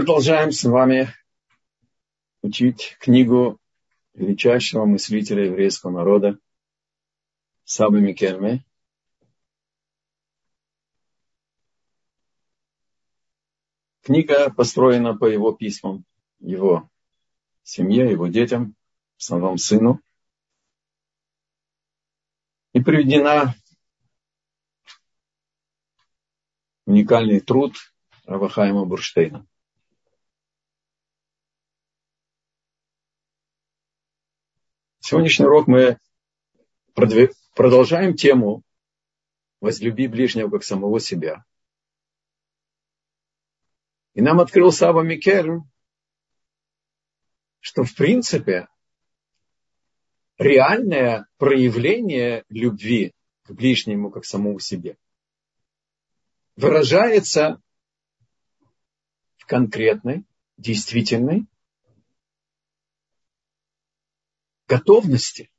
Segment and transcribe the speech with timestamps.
[0.00, 1.14] продолжаем с вами
[2.40, 3.60] учить книгу
[4.14, 6.38] величайшего мыслителя еврейского народа
[7.64, 8.64] Сабы Микерме.
[14.00, 16.06] Книга построена по его письмам,
[16.38, 16.88] его
[17.62, 18.74] семье, его детям,
[19.18, 20.00] в основном сыну.
[22.72, 23.54] И приведена
[26.86, 27.74] уникальный труд
[28.24, 29.46] Равахайма Бурштейна.
[35.10, 35.98] Сегодняшний урок мы
[36.94, 38.62] продолжаем тему
[39.60, 41.44] «Возлюби ближнего, как самого себя».
[44.14, 45.68] И нам открыл Саба Микерн,
[47.58, 48.68] что в принципе
[50.38, 54.96] реальное проявление любви к ближнему, как самому себе,
[56.54, 57.60] выражается
[59.38, 60.24] в конкретной,
[60.56, 61.48] действительной
[64.70, 65.50] готовности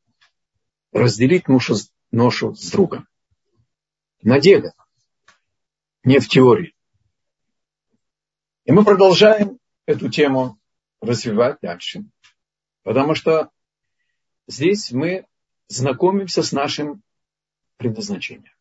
[0.93, 1.75] разделить ношу,
[2.11, 3.07] ношу с другом.
[4.21, 4.73] На деле,
[6.05, 6.73] не в теории.
[8.63, 10.57] И мы продолжаем эту тему
[11.01, 12.05] развивать дальше.
[12.83, 13.49] Потому что
[14.47, 15.25] здесь мы
[15.67, 17.03] знакомимся с нашим
[17.75, 18.53] предназначением.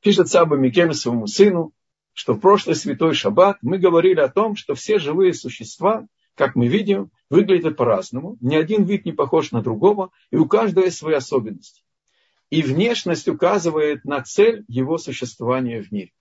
[0.00, 1.72] Пишет Саба Микель своему сыну,
[2.12, 6.68] что в прошлый святой шаббат мы говорили о том, что все живые существа– как мы
[6.68, 8.36] видим, выглядят по-разному.
[8.42, 11.82] Ни один вид не похож на другого, и у каждого есть свои особенности.
[12.50, 16.12] И внешность указывает на цель его существования в мире.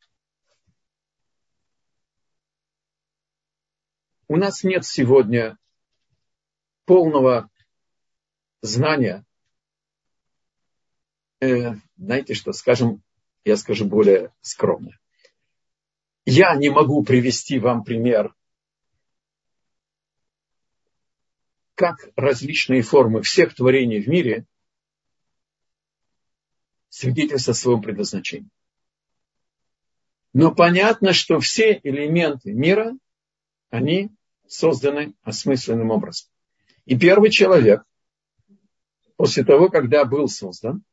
[4.30, 5.58] У нас нет сегодня
[6.86, 7.50] полного
[8.62, 9.26] знания.
[11.42, 13.04] Э, знаете что, скажем,
[13.44, 14.98] я скажу более скромно.
[16.23, 18.34] Я не могу привести вам пример
[21.82, 24.45] как различные формы всех творений в мире
[26.89, 28.52] свидетельствуют о своем предназначении.
[30.32, 32.95] Но понятно, что все элементы мира,
[33.72, 34.11] они
[34.48, 36.30] созданы осмысленным образом.
[36.86, 37.84] И первый человек,
[39.16, 40.84] после того, когда был создан,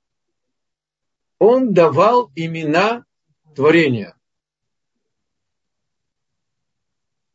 [1.39, 3.05] он давал имена
[3.55, 4.17] творения.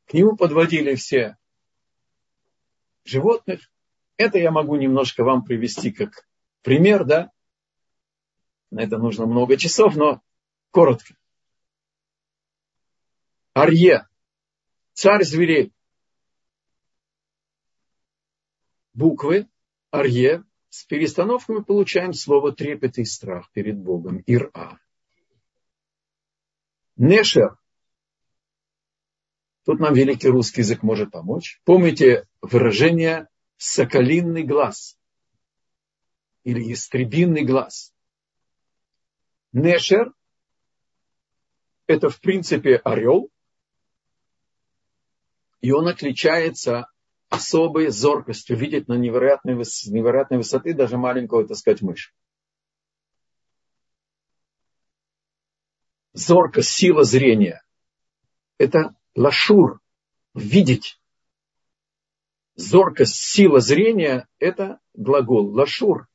[0.08, 1.38] К нему подводили все
[3.04, 3.70] животных.
[4.18, 6.28] Это я могу немножко вам привести как
[6.62, 7.32] пример, да.
[8.72, 10.22] На это нужно много часов, но
[10.72, 11.16] коротко.
[13.54, 14.08] Арье,
[14.94, 15.74] царь зверей.
[18.94, 19.48] Буквы
[19.92, 20.44] Арье.
[20.70, 24.18] С перестановкой мы получаем слово трепет и страх перед Богом.
[24.26, 24.80] Ир-А.
[26.96, 27.60] Нешер
[29.66, 31.62] Тут нам великий русский язык может помочь.
[31.64, 34.98] Помните выражение «соколиный глаз»
[36.44, 37.94] или «истребинный глаз».
[39.54, 40.14] Нешер–
[41.88, 43.30] это в принципе орел,
[45.62, 46.88] и он отличается
[47.30, 52.14] особой зоркостью видеть на невероятной, невероятной высоты даже маленького, так сказать, мышь.
[56.12, 57.64] Зоркость, сила зрения–
[58.58, 59.80] это лашур,
[60.34, 61.00] видеть.
[62.56, 66.08] Зоркость, сила зрения– это глагол лашур.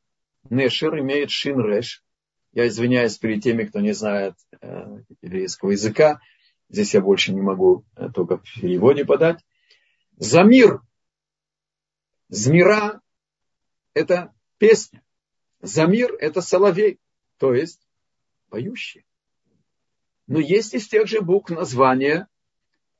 [0.51, 2.05] Нешер имеет шин реш.
[2.53, 6.21] Я извиняюсь перед теми, кто не знает э, еврейского языка.
[6.69, 9.45] Здесь я больше не могу э, только в переводе подать.
[10.17, 10.81] Замир.
[12.29, 13.01] Змира–
[13.95, 15.03] это песня.
[15.61, 17.01] Замир– это соловей,
[17.39, 17.89] то есть
[18.49, 19.05] поющий.
[20.27, 22.29] Но есть из тех же букв название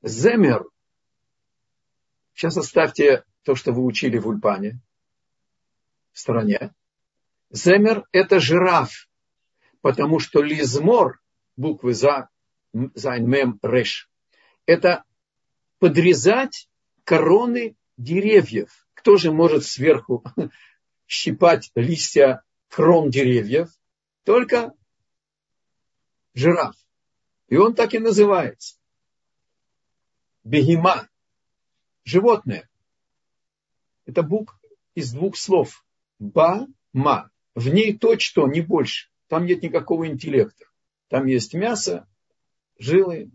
[0.03, 0.65] זמר.
[2.35, 4.81] Сейчас оставьте то, что вы учили в Ульпане
[6.13, 6.73] в стороне.
[7.51, 9.09] זמר – это жираф,
[9.81, 11.21] потому что לזמור,
[11.57, 12.29] буквы за,
[12.95, 14.09] зайн, мем, реш,
[14.67, 15.03] это
[15.79, 16.69] подрезать
[17.03, 18.87] короны деревьев.
[18.95, 20.23] Кто же может сверху
[21.07, 23.71] щипать листья крон деревьев?
[24.25, 24.75] Только
[26.35, 26.77] жираф.
[27.49, 28.78] И он так и называется
[30.45, 31.09] бегема,
[32.05, 32.69] животное.
[34.07, 34.59] Это букв
[34.95, 35.85] из двух слов.
[36.19, 37.31] Ба-ма.
[37.55, 39.11] В ней то, что, не больше.
[39.29, 40.65] Там нет никакого интеллекта.
[41.09, 42.09] Там есть мясо,
[42.79, 43.31] жилы,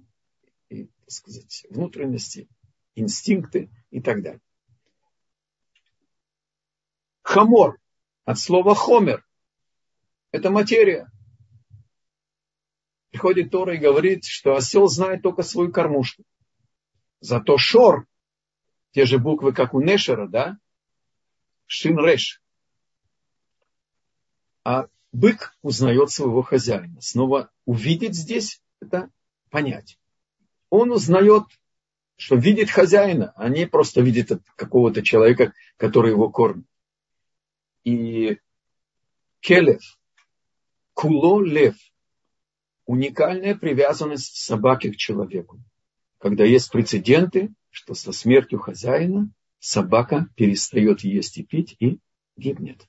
[0.69, 2.47] и, так сказать, внутренности,
[2.95, 4.41] инстинкты и так далее.
[7.21, 7.79] Хамор
[8.25, 9.25] от слова хомер.
[10.31, 11.09] Это материя.
[13.11, 16.23] приходит Тора и говорит, что осел знает только свою кормушку.
[17.23, 18.05] Зато шор,
[18.91, 20.57] те же буквы, как у Нешера, да,
[21.67, 22.41] Шинреш.
[24.65, 26.99] А бык узнает своего хозяина.
[26.99, 29.09] Снова увидеть здесь– это
[29.49, 29.97] понять.
[30.69, 31.43] Он узнает,
[32.17, 36.67] что видит хозяина, а не просто видит какого-то человека, который его кормит.
[37.85, 38.37] И
[39.39, 39.81] келев,
[40.93, 41.77] куло лев,
[42.85, 45.63] уникальная привязанность собаки к человеку.
[46.23, 49.29] Когда есть прецеденты, что со смертью хозяина
[49.59, 51.99] собака перестает есть и пить и
[52.37, 52.87] гибнет.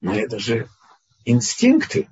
[0.00, 0.66] Но это же
[1.26, 2.08] инстинкты,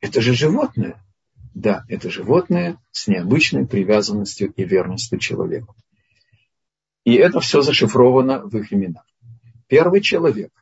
[0.00, 1.04] это же животное.
[1.52, 5.76] Да, это животное с необычной привязанностью и верностью человеку.
[7.04, 9.04] И это все зашифровано в их именах.
[9.66, 10.52] Первый человек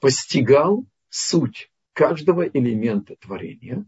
[0.00, 3.86] постигал суть каждого элемента творения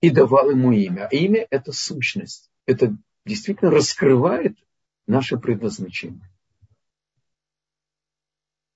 [0.00, 1.06] и давал ему имя.
[1.06, 2.50] А имя– это сущность.
[2.66, 4.56] Это действительно раскрывает
[5.06, 6.30] наше предназначение.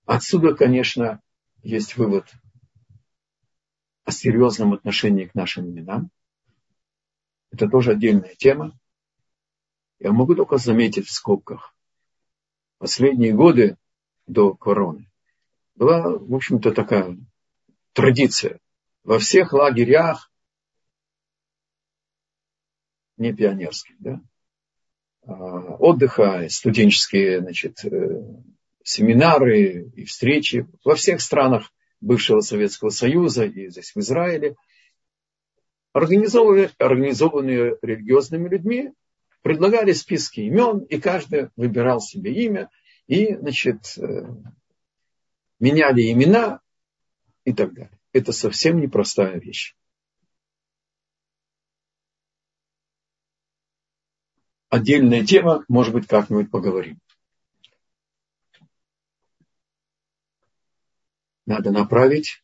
[0.04, 1.20] Отсюда, конечно,
[1.62, 2.26] есть вывод
[4.04, 6.10] о серьезном отношении к нашим именам.
[7.50, 8.76] Это тоже отдельная тема.
[10.00, 11.76] Я могу только заметить в скобках.
[12.78, 13.76] Последние годы
[14.26, 15.08] до короны
[15.76, 17.16] была, в общем-то, такая
[17.92, 18.58] традиция.
[19.04, 20.31] Во всех лагерях,
[23.22, 24.20] не пионерских, да,
[25.24, 28.22] а, отдыха, студенческие, значит, э,
[28.82, 34.56] семинары и встречи во всех странах бывшего Советского Союза и здесь в Израиле,
[35.92, 38.92] организованные, организованные религиозными людьми,
[39.42, 42.70] предлагали списки имен, и каждый выбирал себе имя,
[43.06, 44.26] и, значит, э,
[45.60, 46.60] меняли имена
[47.44, 47.98] и так далее.
[48.12, 49.76] Это совсем непростая вещь.
[54.72, 56.98] Отдельная тема, может быть, как-нибудь поговорим.
[61.44, 62.42] Надо направить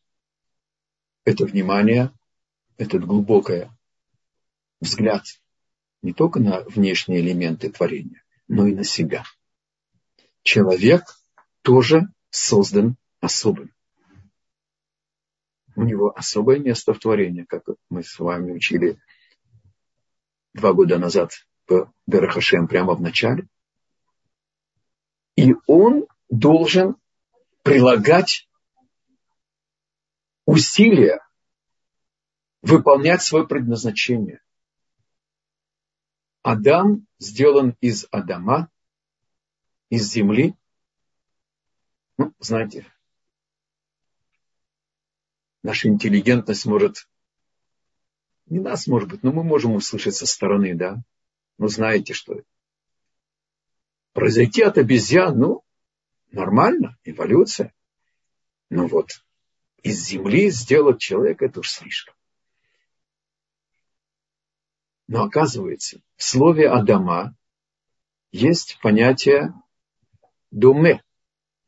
[1.25, 2.13] это внимание,
[2.77, 3.71] этот глубокий
[4.79, 5.25] взгляд
[6.03, 9.25] не только на внешние элементы творения, но и на себя.
[10.43, 11.05] Человек
[11.63, 13.73] тоже создан особым.
[15.77, 19.01] У него особое место в творении, как мы с вами учили
[20.53, 23.47] два года назад по Берахашем прямо в начале.
[25.37, 26.97] И он должен
[27.63, 28.49] прилагать
[30.47, 31.21] усилия
[32.63, 34.43] выполнять свое предназначение.
[36.43, 38.71] Адам сделан из Адама,
[39.91, 40.55] из земли.
[42.17, 42.87] Ну, знаете,
[45.63, 47.09] наша интеллигентность может,
[48.47, 51.03] не нас, может быть, но мы можем услышать со стороны, да.
[51.59, 52.49] Ну, знаете, что это.
[54.13, 55.65] Произойти от обезьян, ну,
[56.31, 57.75] нормально, эволюция.
[58.71, 59.11] Ну вот,
[59.83, 62.15] из земли сделать человека, это уж слишком.
[65.07, 67.35] Но оказывается, в слове Адама
[68.31, 69.55] есть понятие
[70.51, 71.03] думе,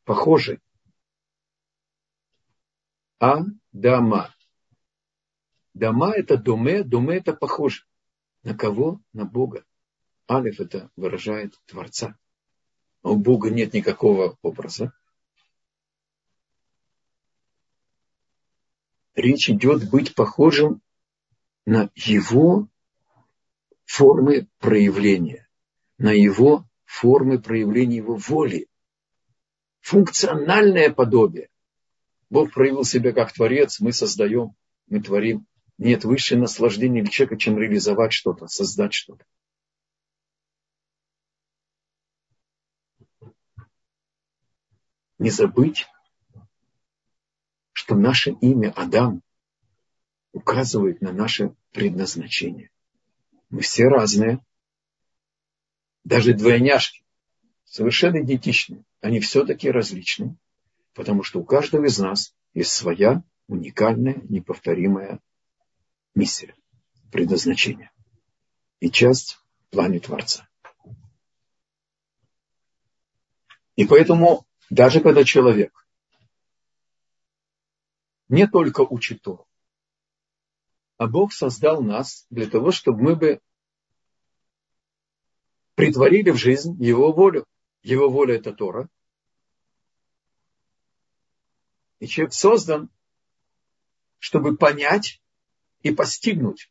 [0.04, 0.60] похожий.
[3.18, 4.34] Адама.
[5.72, 7.84] Дама это думе, думе это похоже.
[8.42, 9.00] На кого?
[9.12, 9.64] На Бога.
[10.30, 12.16] Алиф это выражает Творца.
[13.02, 14.92] У Бога нет никакого образа.
[19.16, 20.82] Речь идет быть похожим
[21.66, 22.68] на его
[23.84, 25.48] формы проявления,
[25.98, 28.68] на его формы проявления его воли.
[29.80, 31.48] Функциональное подобие.
[32.30, 34.54] Бог проявил себя как Творец, мы создаем,
[34.86, 35.46] мы творим.
[35.76, 39.24] Нет высшее наслаждения для человека, чем реализовать что-то, создать что-то.
[45.20, 45.86] Не забыть,
[47.72, 49.22] что наше имя Адам
[50.32, 52.70] указывает на наше предназначение.
[53.50, 54.42] Мы все разные.
[56.04, 57.04] Даже двойняшки,
[57.64, 60.38] совершенно идентичные, они все-таки различны,
[60.94, 65.20] потому что у каждого из нас есть своя уникальная, неповторимая
[66.14, 66.54] миссия,
[67.12, 67.90] предназначение
[68.80, 70.48] и часть в плане Творца.
[73.76, 75.86] И поэтому даже когда человек
[78.28, 79.46] не только учит Тору,
[80.96, 83.40] а Бог создал нас для того, чтобы мы бы
[85.74, 87.46] притворили в жизнь Его волю.
[87.82, 88.88] Его воля– это Тора.
[91.98, 92.90] И человек создан,
[94.18, 95.22] чтобы понять
[95.82, 96.70] и постигнуть.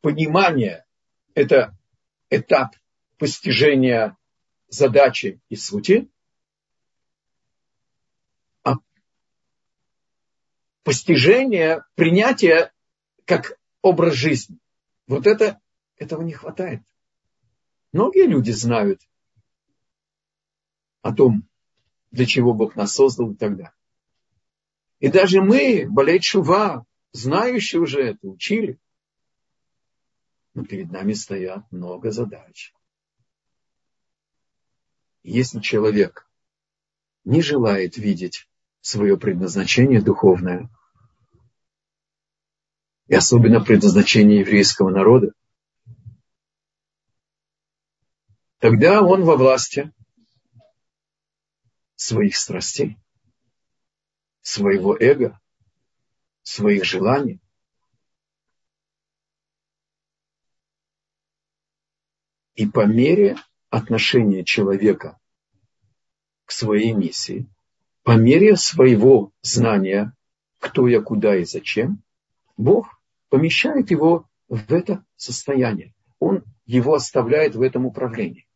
[0.00, 0.84] Понимание–
[1.34, 1.76] это
[2.28, 2.74] этап
[3.18, 4.17] постижения
[4.68, 6.10] задачи и сути,
[8.62, 8.76] а
[10.84, 12.72] постижение, принятие
[13.24, 14.58] как образ жизни.
[15.06, 15.60] Вот это,
[15.96, 16.82] этого не хватает.
[17.92, 19.00] Многие люди знают
[21.02, 21.48] о том,
[22.10, 23.72] для чего Бог нас создал и так далее.
[25.00, 28.78] И даже мы, болеть шува, знающие уже это, учили.
[30.54, 32.74] Но перед нами стоят много задач.
[35.22, 36.28] Если человек
[37.24, 38.48] не желает видеть
[38.80, 40.70] свое предназначение духовное,
[43.06, 45.32] и особенно предназначение еврейского народа,
[48.58, 49.92] тогда он во власти
[51.96, 52.96] своих страстей,
[54.40, 55.40] своего эго,
[56.42, 57.40] своих желаний.
[62.54, 63.36] И по мере
[63.70, 65.18] отношения человека
[66.44, 67.46] к своей миссии,
[68.02, 70.14] по мере своего знания,
[70.58, 72.02] кто я, куда и зачем,
[72.56, 75.94] Бог помещает его в это состояние.
[76.18, 78.48] Он его оставляет в этом управлении.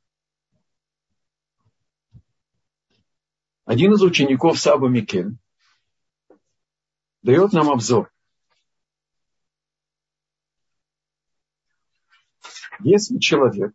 [3.65, 5.37] Один из учеников Саба Микель
[7.23, 8.13] дает нам обзор.
[12.81, 13.75] Если человек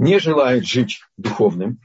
[0.00, 1.78] не желает жить духовным,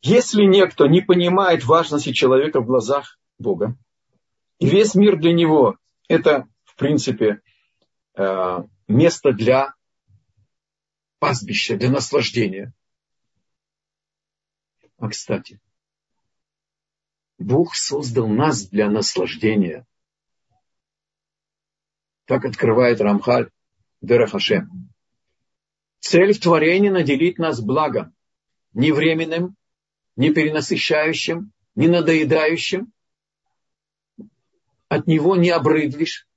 [0.00, 3.76] Если некто не понимает важности человека в глазах Бога,
[4.58, 5.76] и весь мир для него
[6.08, 7.40] это, в принципе,
[8.14, 9.74] э, место для
[11.18, 12.72] пастбища, для наслаждения.
[14.98, 15.60] А кстати,
[17.38, 19.84] Бог создал нас для наслаждения.
[22.28, 23.48] Так открывает Рамхаль
[24.02, 24.90] Дерахашем.
[26.00, 28.14] Цель в творении наделить нас благом,
[28.74, 29.56] не временным,
[30.14, 32.92] не перенасыщающим, не надоедающим.
[34.88, 36.28] От него не обрыдлишь,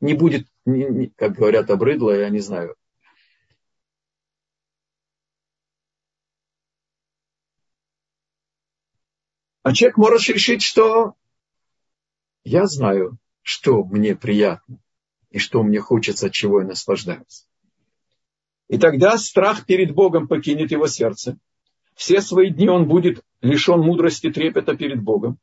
[0.00, 0.48] не будет,
[1.14, 2.74] как говорят, обрыдло, я не знаю.
[9.62, 11.14] А человек может решить, что
[12.42, 14.80] я знаю, что мне приятно
[15.30, 17.46] и что мне хочется, от чего я наслаждаюсь.
[18.68, 21.38] И тогда страх перед Богом покинет его сердце–
[22.00, 25.38] все свои дни он будет лишен мудрости трепета перед Богом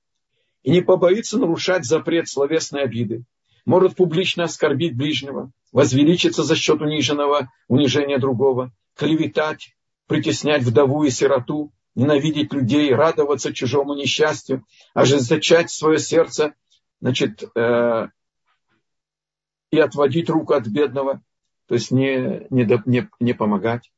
[0.63, 3.25] и не побоится нарушать запрет словесной обиды,
[3.63, 9.75] может публично оскорбить ближнего, возвеличиться за счет униженного, унижения другого, клеветать,
[10.07, 14.65] притеснять вдову и сироту, ненавидеть людей, радоваться чужому несчастью,
[14.95, 16.55] ожесточать свое сердце,
[17.01, 18.07] значит, э,
[19.71, 21.21] и отводить руку от бедного,
[21.67, 23.91] то есть не, не, не, не помогать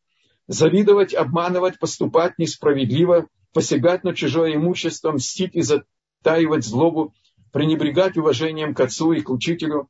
[0.50, 7.14] завидовать, обманывать, поступать несправедливо, посягать на чужое имущество, мстить и затаивать злобу,
[7.54, 9.88] пренебрегать уважением к отцу и к учителю,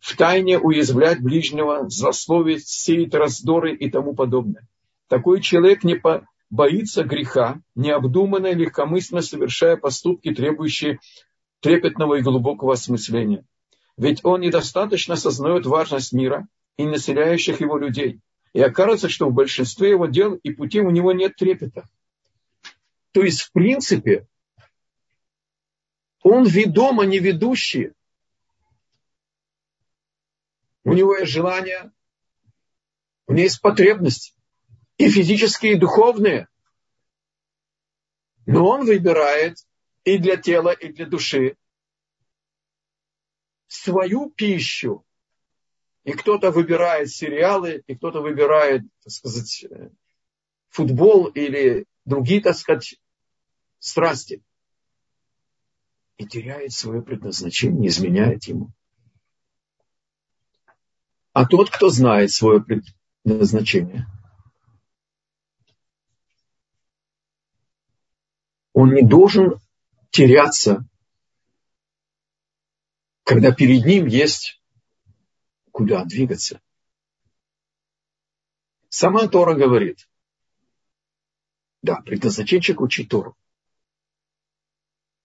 [0.00, 4.66] в тайне уязвлять ближнего, злословить, сеять раздоры и тому подобное.
[5.08, 6.00] Такой человек не
[6.48, 10.98] боится греха, необдуманно и легкомысленно совершая поступки, требующие
[11.60, 13.44] трепетного и глубокого осмысления.
[13.96, 18.20] Ведь он недостаточно сознает важность мира и населяющих его людей–
[18.54, 21.86] и окажется, что в большинстве его дел и путей у него нет трепета.
[23.10, 24.26] То есть, в принципе,
[26.22, 27.92] он ведом, а не ведущий.
[30.84, 31.92] У него есть желания,
[33.26, 34.34] у него есть потребности,
[34.98, 36.48] и физические, и духовные.
[38.46, 39.58] Но он выбирает
[40.04, 41.56] и для тела, и для души
[43.74, 45.04] свою пищу,
[46.04, 49.64] и кто-то выбирает сериалы, и кто-то выбирает, так сказать,
[50.68, 53.00] футбол или другие, так сказать,
[53.78, 54.42] страсти.
[56.16, 58.70] И теряет свое предназначение, изменяет ему.
[61.32, 64.06] А тот, кто знает свое предназначение,
[68.72, 69.58] он не должен
[70.10, 70.86] теряться,
[73.24, 74.62] когда перед ним есть
[75.72, 76.60] куда двигаться.
[78.90, 80.08] Сама Тора говорит,
[81.82, 83.36] да, предназначение учить Тору.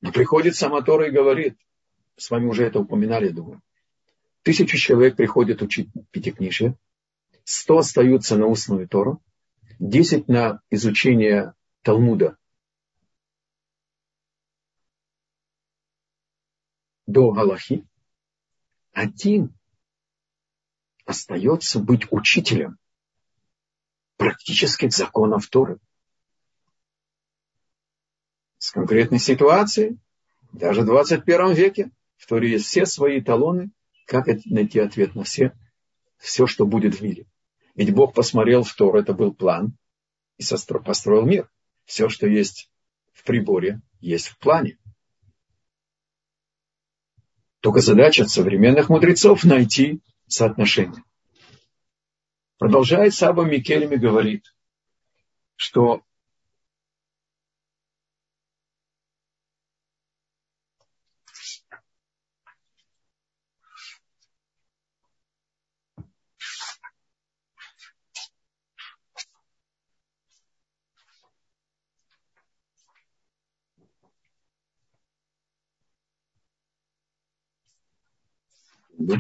[0.02, 1.58] Но приходит сама Тора и говорит,
[2.16, 3.62] с вами уже это упоминали, думаю.
[4.42, 6.78] Тысячу человек приходят учить пятикнижие,
[7.44, 9.22] сто остаются на устную Тору,
[9.78, 11.54] десять на изучение
[11.84, 12.38] Талмуда
[17.06, 17.89] до Галахи,
[18.92, 19.54] один
[21.06, 22.78] остается быть учителем
[24.18, 25.80] практических законов Торы.
[28.58, 29.98] С конкретной ситуацией,
[30.52, 33.72] даже в 21 веке, в Торе есть все свои талоны,
[34.06, 35.54] как найти ответ на все,
[36.18, 37.26] все, что будет в мире.
[37.76, 39.78] Ведь Бог посмотрел в Тор, это был план,
[40.38, 40.44] и
[40.84, 41.50] построил мир.
[41.86, 42.70] Все, что есть
[43.14, 44.78] в приборе, есть в плане.
[47.62, 51.04] Только задача современных мудрецов найти соотношение.
[52.58, 54.54] Продолжает Саба Микелеми говорит,
[55.56, 56.02] что
[79.10, 79.18] Да?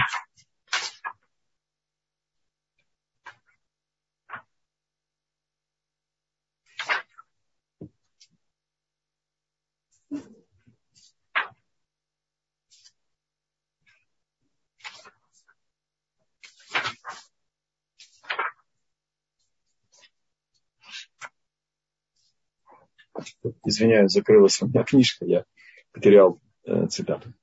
[23.65, 25.43] Извиняюсь, закрылась у меня книжка, я
[25.91, 27.33] потерял э, цитату.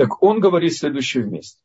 [0.00, 1.62] Так он говорит следующее вместе.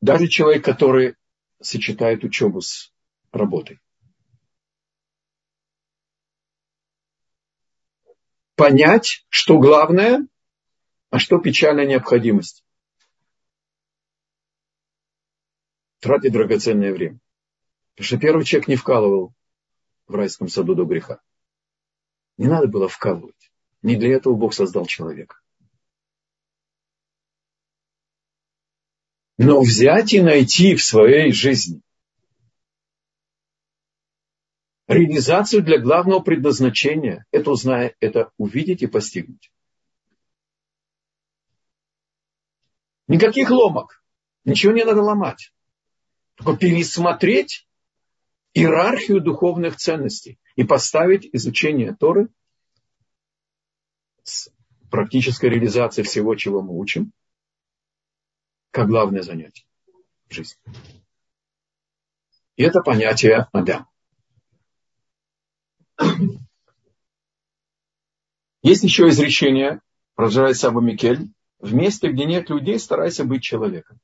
[0.00, 1.16] Даже человек, который
[1.60, 2.94] сочетает учебу с
[3.32, 3.80] работой.
[8.54, 10.28] Понять, что главное,
[11.10, 12.64] а что печальная необходимость.
[15.98, 17.18] Тратить драгоценное время.
[17.94, 19.34] Потому что первый человек не вкалывал
[20.06, 21.20] в райском саду до греха.
[22.38, 23.52] Не надо было вкалывать.
[23.82, 25.36] Не для этого Бог создал человека.
[29.38, 31.82] Но взять и найти в своей жизни
[34.92, 39.52] реализацию для главного предназначения, это, узная, это увидеть и постигнуть.
[43.08, 44.02] Никаких ломок.
[44.44, 45.52] Ничего не надо ломать.
[46.36, 47.68] Только пересмотреть
[48.54, 52.28] иерархию духовных ценностей и поставить изучение Торы
[54.22, 54.50] с
[54.90, 57.12] практической реализацией всего, чего мы учим,
[58.70, 59.64] как главное занятие
[60.28, 60.60] в жизни.
[62.56, 63.88] И это понятие Адам.
[68.62, 69.80] Есть еще изречение,
[70.14, 73.98] продолжает Саба Микель, в месте, где нет людей, старайся быть человеком.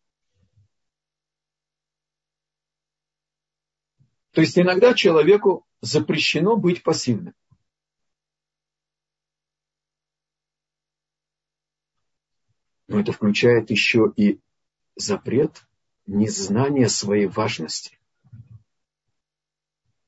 [4.38, 7.34] То есть иногда человеку запрещено быть пассивным.
[12.86, 14.38] Но это включает еще и
[14.94, 15.66] запрет
[16.06, 17.98] незнания своей важности.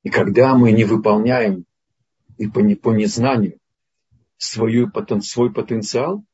[0.04, 1.64] И когда мы не выполняем
[2.38, 3.58] и по, по незнанию
[4.36, 6.24] свою, свой потенциал,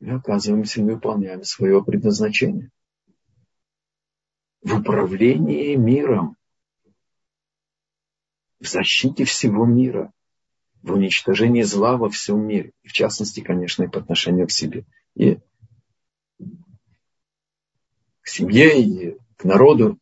[0.00, 2.70] мы оказываемся, не выполняем свое предназначение.
[4.60, 6.36] В управлении миром
[8.62, 10.12] в защите всего мира,
[10.82, 12.72] в уничтожении зла во всем мире.
[12.82, 14.84] И в частности, конечно, и по отношению к себе.
[15.14, 15.38] И
[18.20, 19.98] к семье, и к народу,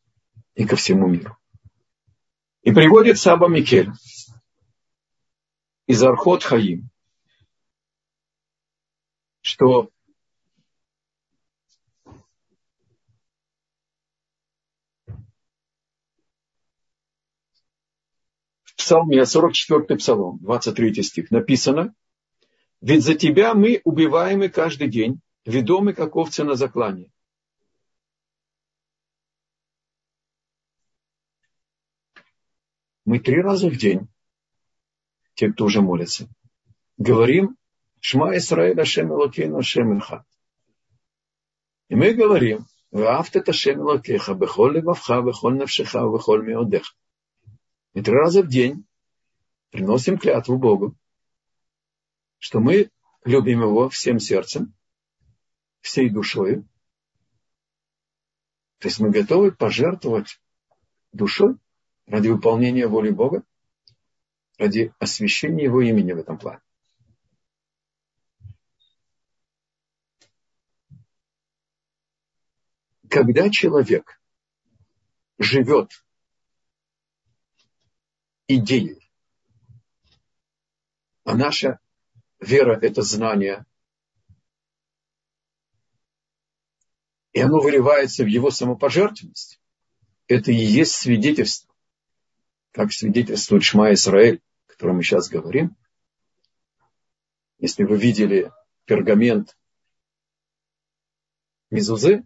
[0.54, 1.36] и ко всему миру.
[2.62, 3.90] И приводит Саба Микель
[5.86, 6.90] из Архот Хаим,
[9.40, 9.88] что
[18.90, 21.94] псалме, 44 псалом, 23 стих, написано,
[22.80, 27.12] «Ведь за тебя мы убиваемы каждый день, ведомы как овцы на заклане».
[33.04, 34.08] Мы три раза в день,
[35.34, 36.28] те, кто уже молится,
[36.96, 37.56] говорим
[38.00, 40.26] «Шма Исраэль Ашем Элокейну Ашем Элхат».
[41.88, 46.92] И мы говорим «Ваавт это Ашем Элокеха, бехоль левавха, бехоль навшеха, бехоль меодеха».
[47.94, 48.86] И три раза в день
[49.70, 50.96] приносим клятву Богу,
[52.38, 52.90] что мы
[53.24, 54.74] любим Его всем сердцем,
[55.80, 56.62] всей душой.
[58.78, 60.40] То есть мы готовы пожертвовать
[61.12, 61.56] душой
[62.06, 63.42] ради выполнения воли Бога.
[64.58, 66.60] ради освящения его имени в этом плане.
[73.08, 74.20] Когда человек
[75.38, 76.04] живет
[78.56, 79.10] идеей,
[81.24, 81.78] а наша
[82.40, 83.64] вера– это знание,
[87.32, 89.60] и оно выливается в его самопожертвенность,
[90.26, 91.74] это и есть свидетельство,
[92.72, 95.76] как свидетельствует Шма Исраэль, о котором мы сейчас говорим.
[97.58, 98.50] Если вы видели
[98.84, 99.56] пергамент
[101.70, 102.24] Мизузы,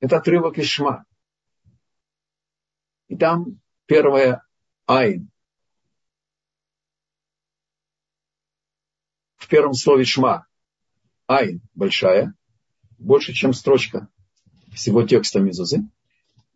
[0.00, 1.04] это отрывок из Шма.
[3.08, 4.42] И там первое
[4.90, 5.30] Айн.
[9.36, 10.48] В первом слове Шма
[11.28, 12.34] Айн большая,
[12.98, 14.08] больше, чем строчка
[14.74, 15.88] всего текста Мизузы.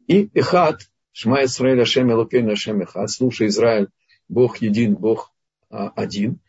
[0.08, 0.80] И Эхад,
[1.12, 3.86] Шма Исраэль, Ашем Элокейн, Ашем Эхад, слушай, Израиль,
[4.28, 5.32] Бог един, Бог
[5.70, 6.40] а, один.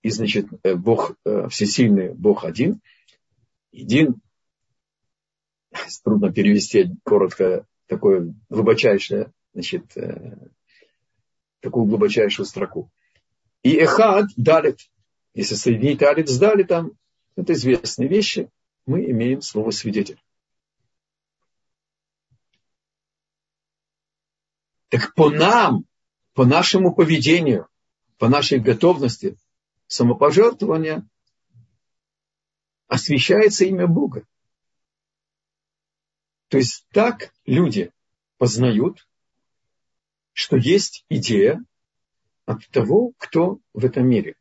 [0.00, 2.80] И, значит, э, Бог э, всесильный, Бог один.
[3.70, 4.22] Един,
[6.04, 10.38] трудно перевести коротко такое глубочайшее, значит, э,
[11.60, 12.90] такую глубочайшую строку.
[13.62, 14.90] И эхад далит.
[15.34, 16.98] Если соединить алит с далитом,
[17.36, 18.50] это известные вещи,
[18.86, 20.20] мы имеем слово свидетель.
[24.88, 25.84] Так по нам,
[26.34, 27.68] по нашему поведению,
[28.18, 29.36] по нашей готовности
[29.86, 31.06] самопожертвования
[32.88, 34.26] освещается имя Бога.
[36.48, 37.92] То есть так люди
[38.36, 39.06] познают,
[40.40, 41.62] что есть идея
[42.46, 44.36] от того, кто в этом мире.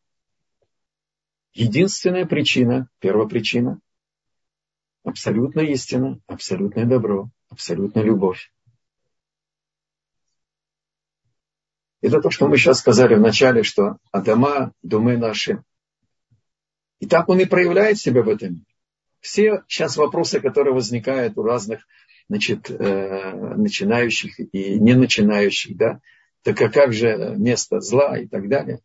[1.52, 3.82] Единственная причина, первопричина,
[5.04, 8.50] абсолютная истина, абсолютное добро, абсолютная любовь.
[12.00, 15.62] Это то, что мы сейчас сказали в начале, что Адама, думы наши.
[17.00, 18.66] И так он и проявляет себя в этом
[19.20, 21.86] все сейчас вопросы, которые возникают у разных
[22.30, 26.00] значит, э, начинающих и не начинающих, да,
[26.44, 28.80] так а как же место зла и так далее.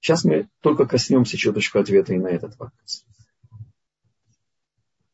[0.00, 3.04] Сейчас мы только коснемся чуточку ответа и на этот вопрос.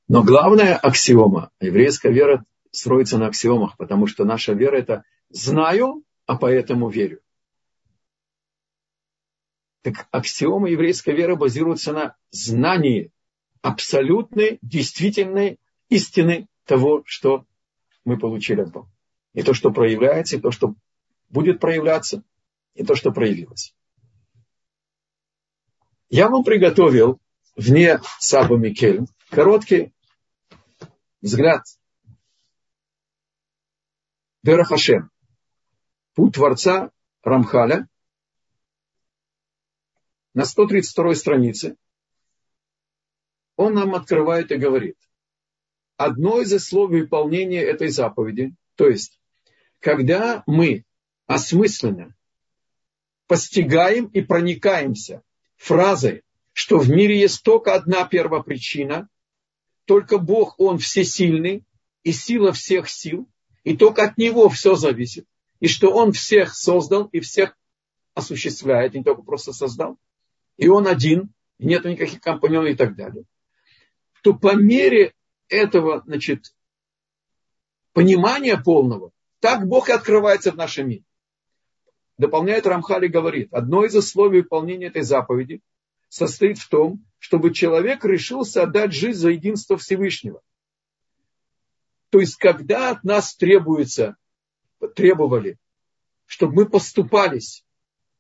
[0.07, 6.37] Но главная аксиома, еврейская вера строится на аксиомах, потому что наша вера это знаю, а
[6.37, 7.21] поэтому верю.
[9.81, 13.11] Так аксиома еврейской веры базируется на знании
[13.63, 15.59] абсолютной, действительной
[15.89, 17.47] истины того, что
[18.05, 18.91] мы получили от Бога.
[19.33, 20.75] И то, что проявляется, и то, что
[21.29, 22.23] будет проявляться,
[22.75, 23.75] и то, что проявилось.
[26.09, 27.21] Я вам приготовил
[27.57, 29.93] вне Саба Микель короткий
[31.21, 31.65] взгляд.
[34.43, 35.11] Дерахашем.
[36.15, 36.91] Путь Творца
[37.23, 37.89] Рамхаля
[40.35, 41.77] на 132 странице
[43.57, 44.97] он нам открывает и говорит,
[45.97, 49.21] одно из условий выполнения этой заповеди, то есть,
[49.81, 50.85] когда мы
[51.27, 52.15] осмысленно
[53.27, 55.23] постигаем и проникаемся
[55.57, 59.09] фразой, что в мире есть только одна первопричина,
[59.85, 61.65] только Бог, Он всесильный,
[62.03, 63.29] и сила всех сил,
[63.65, 65.27] и только от Него все зависит,
[65.61, 67.57] и что Он всех создал и всех
[68.15, 69.99] осуществляет, не только просто создал,
[70.57, 73.25] и Он один, и нет никаких компаньонов и так далее.
[74.23, 75.15] То по мере
[75.49, 76.55] этого, значит,
[77.93, 81.05] понимания полного, так Бог и открывается в нашем мире.
[82.17, 85.61] Дополняет Рамхали говорит, одно из условий выполнения этой заповеди
[86.09, 90.41] состоит в том, чтобы человек решился отдать жизнь за единство Всевышнего.
[92.11, 94.17] То есть, когда от нас требуется,
[94.95, 95.59] требовали,
[96.27, 97.65] чтобы мы поступались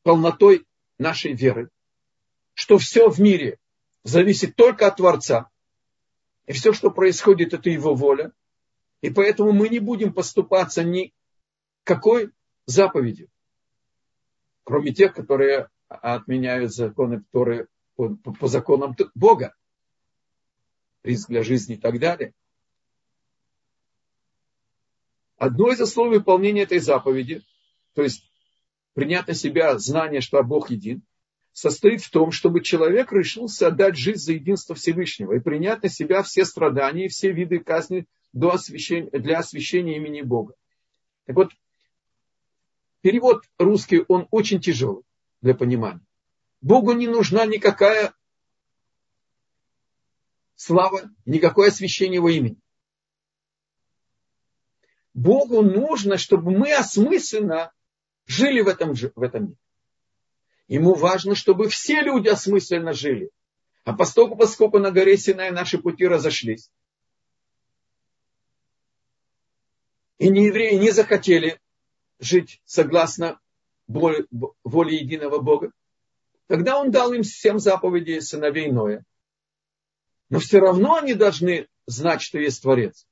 [0.03, 0.67] полнотой
[0.99, 1.71] нашей веры,
[2.55, 3.59] что все в мире
[4.03, 5.49] зависит только от Творца,
[6.47, 8.33] и все, что происходит, это его воля.
[9.01, 12.33] И поэтому мы не будем поступаться никакой
[12.67, 13.29] заповедью,
[14.65, 19.55] кроме тех, которые отменяют законы, по, по, по законам Бога.
[21.03, 22.33] Риск для жизни и так далее.
[25.37, 27.43] Одно из условий выполнения этой заповеди,
[27.93, 28.31] то есть
[28.95, 31.03] принять на себя знание, что Бог един–
[31.55, 36.23] состоит в том, чтобы человек решился отдать жизнь за единство Всевышнего и принять на себя
[36.23, 40.55] все страдания и все виды казни до освящения, для освящения имени Бога.
[41.27, 41.53] Так вот,
[43.01, 45.05] перевод русский, он очень тяжелый
[45.41, 46.05] для понимания.
[46.61, 48.13] Богу не нужна никакая
[50.57, 52.59] слава, никакое освящение его имени.
[55.15, 57.73] Богу нужно, чтобы мы осмысленно
[58.27, 59.57] жили в этом, в этом мире.
[60.69, 63.31] Ему важно, чтобы все люди осмысленно жили.
[63.85, 66.71] А поскольку, поскольку на горе Синай наши пути разошлись,
[70.19, 71.61] и не евреи не захотели
[72.19, 73.39] жить согласно
[73.87, 74.27] воле,
[74.97, 75.71] единого Бога,
[76.47, 79.05] тогда он дал им всем заповеди сыновей Ноя.
[80.31, 83.07] Но все равно они должны знать, что есть Творец,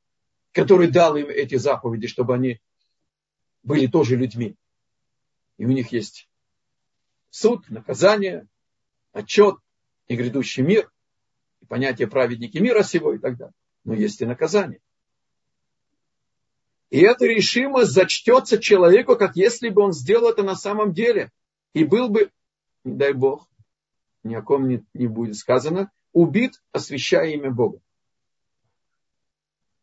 [0.52, 2.60] который дал им эти заповеди, чтобы они
[3.62, 4.56] были тоже людьми.
[5.58, 6.30] И у них есть
[7.32, 8.46] суд, наказание,
[9.12, 9.56] отчет
[10.06, 10.92] и грядущий мир,
[11.62, 13.54] и понятие праведники мира сего и так далее.
[13.84, 14.80] Но есть и наказание.
[16.90, 21.32] И эта решимость зачтется человеку, как если бы он сделал это на самом деле.
[21.72, 22.30] И был бы,
[22.84, 23.48] не дай Бог,
[24.22, 27.80] ни о ком не, не будет сказано, убит, освящая имя Бога.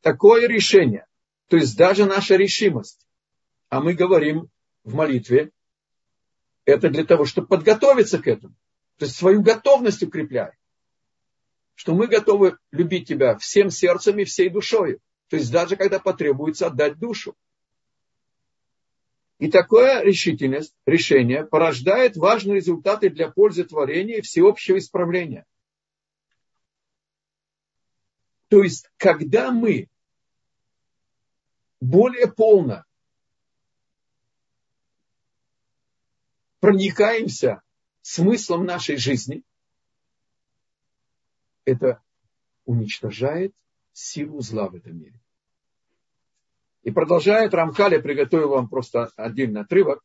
[0.02, 1.08] Такое решение,
[1.48, 3.08] то есть даже наша решимость,
[3.70, 4.50] а мы говорим
[4.84, 5.52] в молитве,
[6.69, 8.53] это для того, чтобы подготовиться к этому.
[8.97, 10.53] То есть свою готовность укрепляем.
[11.75, 14.99] Что мы готовы любить тебя всем сердцем и всей душой.
[15.29, 17.36] То есть даже когда потребуется отдать душу.
[19.38, 25.45] И такое решительность, решение порождает важные результаты для пользы творения и всеобщего исправления.
[28.49, 29.88] То есть, когда мы
[31.79, 32.84] более полно
[36.69, 37.63] проникаемся
[38.03, 39.41] смыслом нашей жизни,
[41.65, 41.99] это
[42.65, 43.55] уничтожает
[43.91, 45.19] силу зла в этом мире.
[46.84, 50.03] И продолжает Рамхали, я приготовил вам просто отдельный отрывок,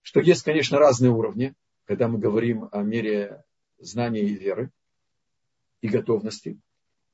[0.00, 3.44] что есть, конечно, разные уровни, когда мы говорим о мире
[3.76, 4.70] знания и веры
[5.82, 6.58] и готовности.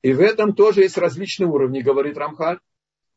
[0.03, 2.61] И в этом тоже есть различные уровни, говорит Рамхаль.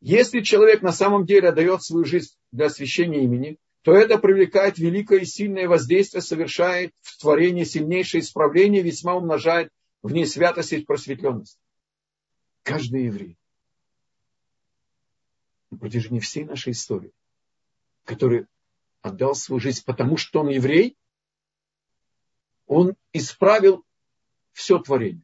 [0.02, 5.20] Если человек на самом деле отдает свою жизнь для освящения имени, то это привлекает великое
[5.20, 11.60] и сильное воздействие, совершает в творении сильнейшее исправление, весьма умножает в ней святость и просветленность.
[12.64, 13.38] Каждый еврей
[15.70, 17.14] на протяжении всей нашей истории,
[18.04, 18.48] который
[19.02, 20.98] отдал свою жизнь, потому что он еврей,
[22.66, 23.86] он исправил
[24.52, 25.24] все творение.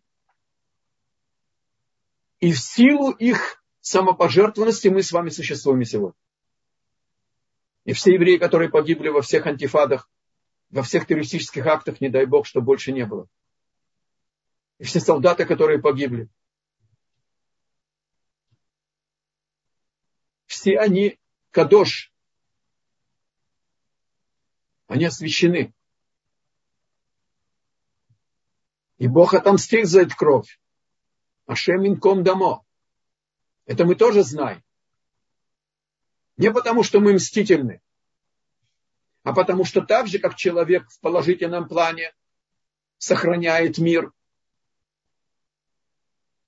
[2.40, 6.20] И в силу их самопожертвованности мы с вами существуем сегодня.
[7.86, 10.10] И все евреи, которые погибли во всех антифадах,
[10.70, 13.28] во всех террористических актах, не дай бог, что больше не было.
[14.78, 16.30] И все солдаты, которые погибли.
[20.46, 21.18] Все они
[21.52, 22.12] кадош.
[24.88, 25.74] Они освящены.
[28.98, 30.60] И Бог отомстит за эту кровь.
[31.46, 32.67] Ашем инком дамо.
[33.68, 34.64] Это мы тоже знаем.
[36.38, 37.82] Не потому, что мы мстительны,
[39.24, 42.14] а потому что так же, как человек в положительном плане
[42.98, 44.14] сохраняет мир,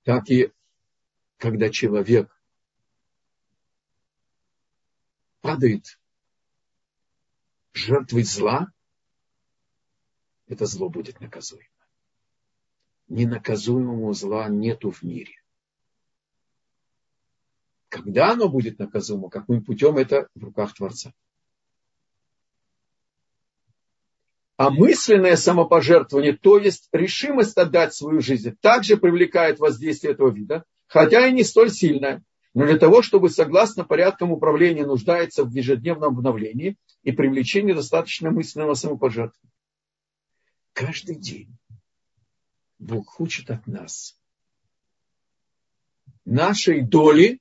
[0.04, 0.54] так и
[1.38, 2.34] когда человек
[5.42, 6.00] падает
[7.74, 8.72] жертвой зла,
[10.48, 11.68] это зло будет наказуемо.
[13.10, 15.36] Ненаказуемого зла нету в мире.
[17.89, 21.12] Когда оно будет наказуемо, каким путем, это в руках Творца.
[24.58, 31.28] А мысленное самопожертвование, то есть решимость отдать свою жизнь, также привлекает воздействие этого вида, хотя
[31.28, 32.23] и не столь сильное,
[32.54, 38.73] но для того, чтобы согласно порядкам управления нуждается в ежедневном обновлении и привлечении достаточно мысленного
[38.73, 39.54] самопожертвования.
[40.73, 41.56] Каждый день
[42.78, 44.19] Бог хочет от нас
[46.25, 47.39] нашей доли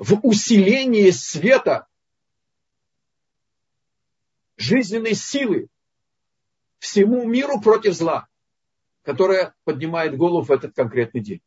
[0.00, 1.86] в усилении света,
[4.56, 5.68] жизненной силы
[6.78, 8.26] всему миру против зла,
[9.02, 11.42] которая поднимает голову в этот конкретный день.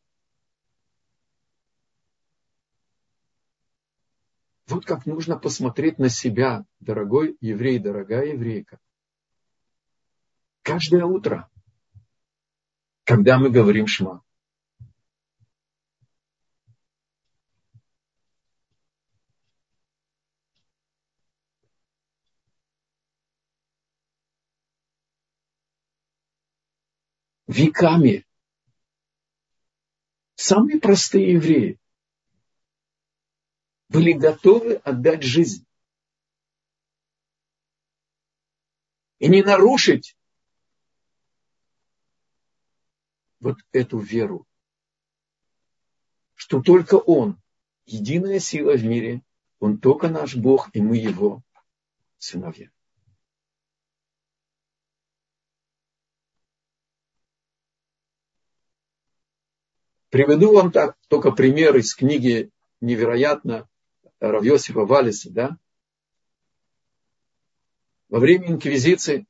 [4.68, 8.78] Вот как нужно посмотреть на себя, дорогой еврей, дорогая еврейка.
[10.62, 11.50] Каждое утро,
[13.02, 14.22] когда мы говорим шма,
[27.46, 28.26] веками
[30.34, 31.78] самые простые евреи
[33.88, 35.66] были готовы отдать жизнь.
[39.18, 40.16] И не нарушить
[43.40, 44.46] вот эту веру,
[46.34, 47.40] что только Он,
[47.86, 49.22] единая сила в мире,
[49.60, 51.42] Он только наш Бог, и мы его
[52.18, 52.73] сыновья.
[60.14, 63.68] Приведу вам так, только пример из книги «Невероятно»
[64.20, 65.58] Равьосифа Валиса, да?
[68.08, 69.26] Во время инквизиции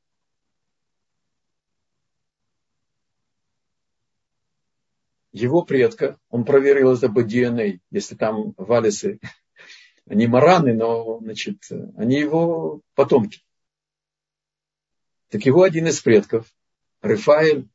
[5.31, 9.19] его предка, он проверил это по ДНК, если там Валисы,
[10.05, 11.63] они мараны, но, значит,
[11.97, 13.43] они его потомки.
[15.29, 16.45] Так его один из предков,
[17.01, 17.67] Рафаэль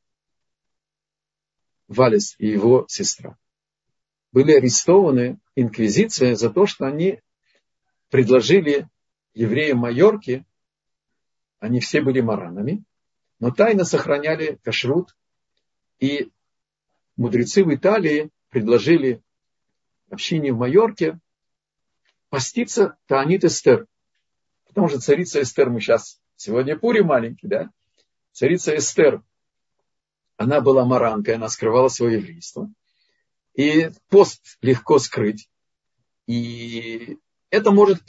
[1.90, 3.36] Валис и его сестра,
[4.32, 7.20] были арестованы инквизицией за то, что они
[8.10, 8.88] предложили
[9.34, 10.46] евреям Майорки,
[11.58, 12.84] они все были маранами,
[13.40, 15.16] но тайно сохраняли кашрут,
[15.98, 16.30] и
[17.16, 19.20] мудрецы в Италии предложили
[20.10, 21.18] общине в Майорке
[22.28, 23.86] поститься Таанит Эстер.
[24.68, 27.68] Потому что царица Эстер, мы сейчас, сегодня Пури маленький, да?
[28.30, 29.24] Царица Эстер
[30.40, 32.72] она была маранкой, она скрывала свое еврейство.
[33.52, 35.50] И пост легко скрыть.
[36.26, 37.18] И
[37.50, 38.02] это может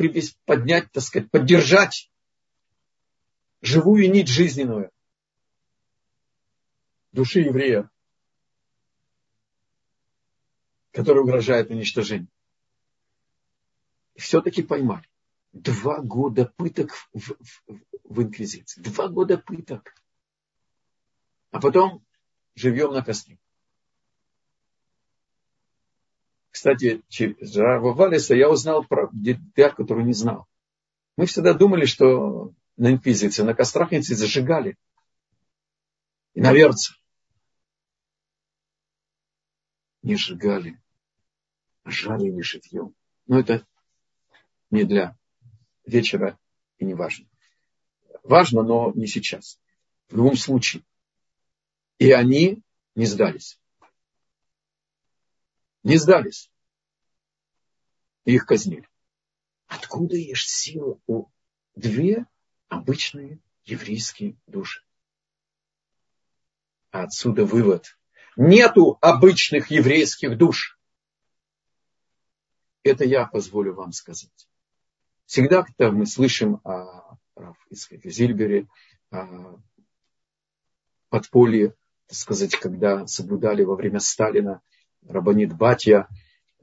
[0.46, 2.10] поднять, так сказать, поддержать
[3.60, 4.92] живую нить жизненную
[7.12, 7.92] души еврея,
[10.94, 12.30] которая угрожает уничтожению.
[14.16, 15.06] И все-таки поймали.
[15.52, 18.80] Два года пыток в, в, в инквизиции.
[18.80, 19.94] Два года пыток.
[21.52, 22.06] А потом
[22.56, 23.40] живьем на костре.
[26.52, 30.48] Кстати, через Рава Валиса я узнал про деталь, которую не знал.
[31.18, 34.78] Мы всегда думали, что на инквизиции, на кострах инквизиции зажигали.
[36.34, 36.94] И на верце.
[40.02, 40.82] Не сжигали,
[41.84, 42.96] а жарили живьем.
[43.28, 43.66] Но это
[44.72, 45.18] не для
[45.86, 46.38] вечера
[46.80, 47.28] и не важно.
[48.24, 49.60] Важно, но не сейчас.
[50.10, 50.84] В любом случае,
[52.02, 52.64] и они
[52.96, 53.60] не сдались.
[55.84, 56.52] Не сдались.
[58.26, 58.90] И их казнили.
[59.68, 61.28] Откуда есть сила у
[61.76, 62.26] две
[62.70, 64.84] обычные еврейские души?
[66.90, 67.96] А отсюда вывод.
[68.36, 70.80] Нету обычных еврейских душ.
[72.82, 74.50] Это я позволю вам сказать.
[75.28, 78.68] Всегда, когда мы слышим о Раф Зильбере,
[79.12, 79.60] о
[81.10, 81.76] подполье
[82.12, 84.60] так сказать, когда соблюдали во время Сталина
[85.08, 86.10] Рабанит Батья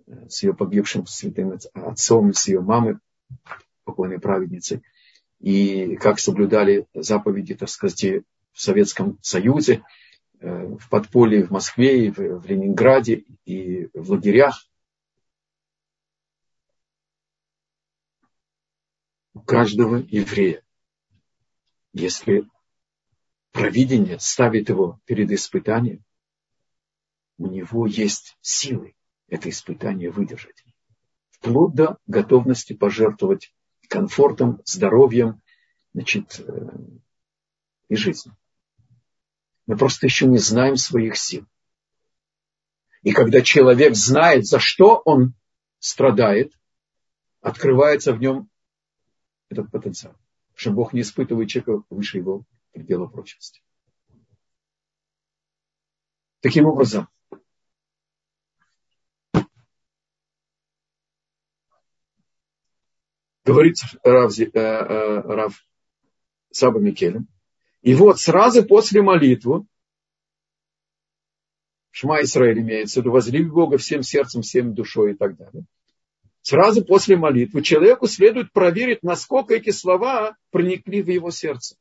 [0.06, 2.98] э, с ее погибшим святым отцом, с ее мамой,
[3.84, 4.82] покойной праведницей,
[5.40, 8.04] и как соблюдали заповеди, так сказать,
[8.52, 9.82] в Советском Союзе,
[10.40, 14.68] э, в подполье в Москве, и в Ленинграде, и в лагерях.
[19.32, 20.62] У каждого еврея,
[21.94, 22.44] если
[23.52, 26.04] провидение ставит его перед испытанием,
[27.38, 28.94] у него есть силы
[29.28, 30.64] это испытание выдержать.
[31.30, 33.54] Вплоть до готовности пожертвовать
[33.88, 35.40] комфортом, здоровьем
[35.92, 36.68] значит, э,
[37.88, 38.36] и жизнью.
[39.66, 41.46] Мы просто еще не знаем своих сил.
[43.02, 45.34] И когда человек знает, за что он
[45.78, 46.52] страдает,
[47.40, 48.50] открывается в нем
[49.48, 50.16] этот потенциал.
[50.54, 52.44] Что Бог не испытывает человека выше его
[52.78, 53.62] предела прочности.
[56.40, 57.08] Таким образом,
[63.44, 65.66] говорит Рав, э, э, Рав
[66.50, 67.26] Саба Микелем,
[67.82, 69.66] и вот сразу после молитвы,
[71.90, 75.64] Шма Исраиль имеется в виду, возлюби Бога всем сердцем, всем душой и так далее.
[76.42, 81.76] Сразу после молитвы человеку следует проверить, насколько эти слова проникли в его сердце.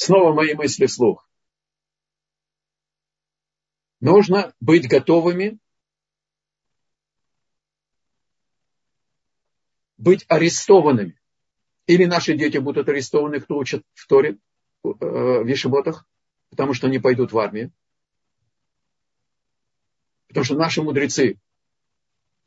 [0.00, 1.28] Снова мои мысли вслух.
[3.98, 5.58] Нужно быть готовыми
[9.96, 11.20] быть арестованными.
[11.88, 14.38] Или наши дети будут арестованы, кто учат в Торе,
[14.84, 16.06] э, в Вишеботах,
[16.50, 17.72] потому что они пойдут в армию.
[20.28, 21.40] Потому что наши мудрецы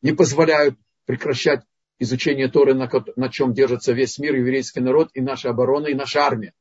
[0.02, 1.66] не позволяют прекращать
[2.00, 6.54] изучение Торы, на, чем держится весь мир, еврейский народ, и наша оборона, и наша армия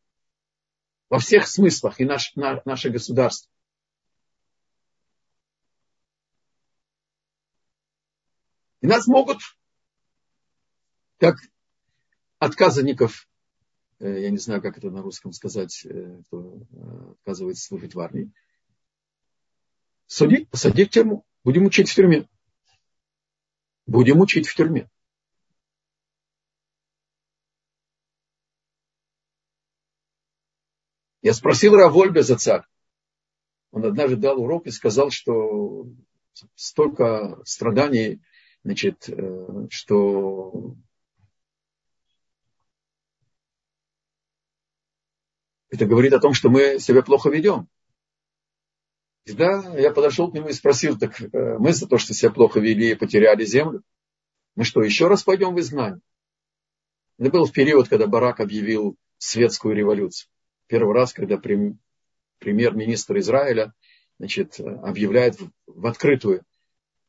[1.11, 3.51] во всех смыслах и наш, на, наше государство.
[8.81, 9.39] И нас могут,
[11.19, 11.37] как
[12.39, 13.29] отказанников
[13.99, 16.63] э, я не знаю, как это на русском сказать, э, кто
[17.19, 18.33] отказывается служить в армии,
[20.07, 21.27] судить, посадить в тюрьму.
[21.43, 22.29] Будем учить в тюрьме.
[23.87, 24.89] Будем учить в тюрьме.
[31.23, 32.63] Я спросил Равольбе за царь.
[33.73, 35.87] Он однажды дал урок и сказал, что
[36.55, 38.21] столько страданий,
[38.65, 40.75] значит, э, что
[45.69, 47.69] это говорит о том, что мы себя плохо ведем.
[49.27, 52.59] Да, я подошел к нему и спросил, так э, мы за то, что себя плохо
[52.59, 53.83] вели и потеряли землю,
[54.57, 56.01] мы что, еще раз пойдем в изгнание?
[57.19, 60.31] Это был в период, когда Барак объявил светскую революцию.
[60.71, 63.75] Первый раз, когда премьер-министр Израиля
[64.19, 66.47] значит, объявляет в открытую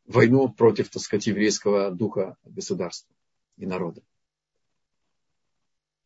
[0.06, 3.16] войну против, так сказать, еврейского духа государства
[3.58, 4.02] и народа.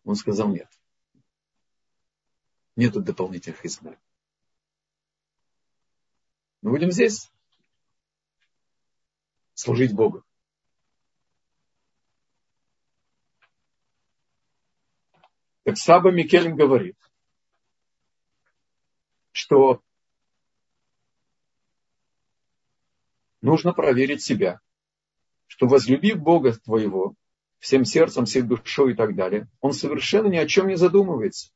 [0.03, 0.67] Он сказал нет.
[2.75, 3.99] Нету дополнительных изгнаний.
[6.61, 7.31] Мы будем здесь
[9.53, 10.25] служить Богу.
[15.63, 16.97] Так Саба Микелем говорит,
[19.35, 19.81] что
[23.41, 24.61] нужно проверить себя,
[25.47, 27.15] что возлюбив Бога твоего
[27.59, 31.49] всем сердцем, всей душой и так далее, он совершенно ни о чем не задумывается.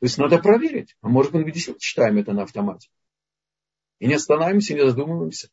[0.00, 0.96] То есть надо проверить.
[1.02, 2.90] А может быть, мы действительно читаем это на автомате.
[4.00, 5.50] И не останавливаемся, не задумываемся.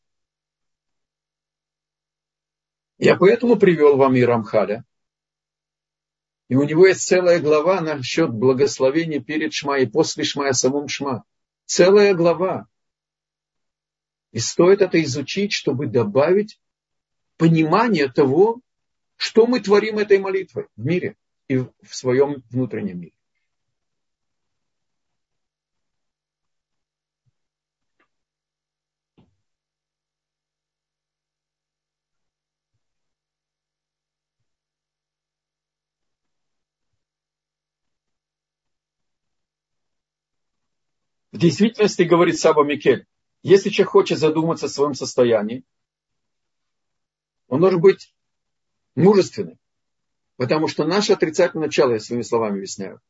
[2.98, 4.84] Я поэтому привел вам и Рамхаля.
[6.48, 10.88] И у него есть целая глава насчет благословения перед Шма и после Шма и самом
[10.88, 11.24] Шма.
[11.64, 12.66] Целая глава.
[14.32, 16.60] И стоит это изучить, чтобы добавить
[17.36, 18.60] понимание того,
[19.16, 21.16] что мы творим этой молитвой в мире
[21.48, 23.14] и в своем внутреннем мире.
[41.42, 43.06] Действительности, говорит Саба Микель,
[43.42, 45.64] если человек хочет задуматься о своем состоянии,
[47.48, 48.14] он должен быть
[48.94, 49.58] мужественным.
[50.36, 53.00] Потому что наше отрицательное начало, я своими словами объясняю,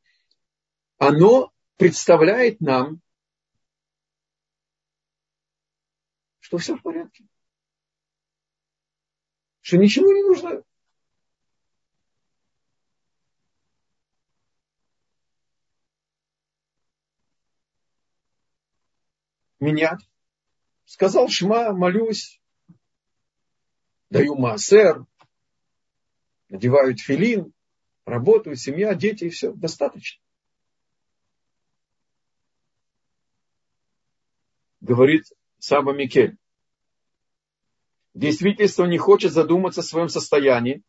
[0.99, 3.01] оно представляет нам,
[6.41, 7.25] что все в порядке.
[9.61, 10.63] Что ничего не нужно
[19.63, 20.01] менять.
[20.85, 22.41] Сказал Шма, молюсь,
[24.11, 25.07] даю маасер,
[26.49, 27.55] надеваю филин,
[28.05, 30.21] работаю, семья, дети, и все, достаточно.
[34.81, 35.25] Говорит
[35.59, 36.37] Саба Микель.
[38.15, 40.83] Действительно, он не хочет задуматься о своем состоянии,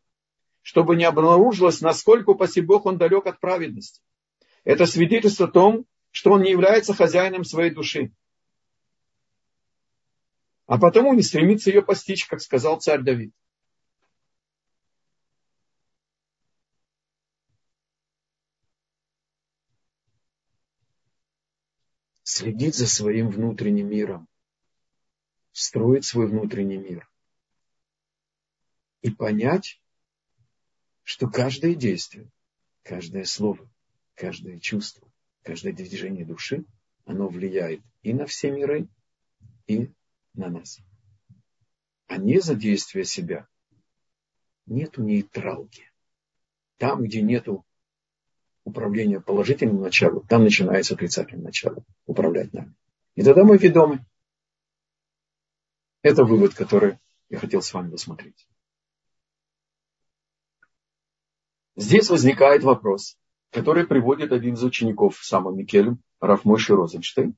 [0.60, 4.02] чтобы не обнаружилось, насколько, упаси Бог, он далек от праведности.
[4.64, 8.12] Это свидетельство о том, что он не является хозяином своей души
[10.66, 13.34] а потому не стремится ее постичь, как сказал царь Давид.
[22.22, 24.26] Следить за своим внутренним миром,
[25.52, 27.08] строить свой внутренний мир
[29.02, 29.80] и понять,
[31.02, 32.30] что каждое действие,
[32.82, 33.70] каждое слово,
[34.14, 35.06] каждое чувство,
[35.42, 36.64] каждое движение души,
[37.04, 38.88] оно влияет и на все миры,
[39.66, 39.92] и
[40.34, 40.80] на нас.
[42.06, 43.48] А не за действие себя
[44.66, 45.90] нету нейтралки.
[46.76, 47.64] Там, где нету
[48.64, 52.74] управления положительным началом, там начинается отрицательное начало управлять нами.
[53.14, 54.04] И тогда мы ведомы.
[56.02, 58.46] Это вывод, который я хотел с вами посмотреть.
[61.76, 63.18] Здесь возникает вопрос,
[63.50, 67.36] который приводит один из учеников Сама Микелем, Рафмойши Розенштейн.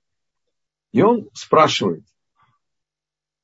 [0.93, 2.05] И он спрашивает,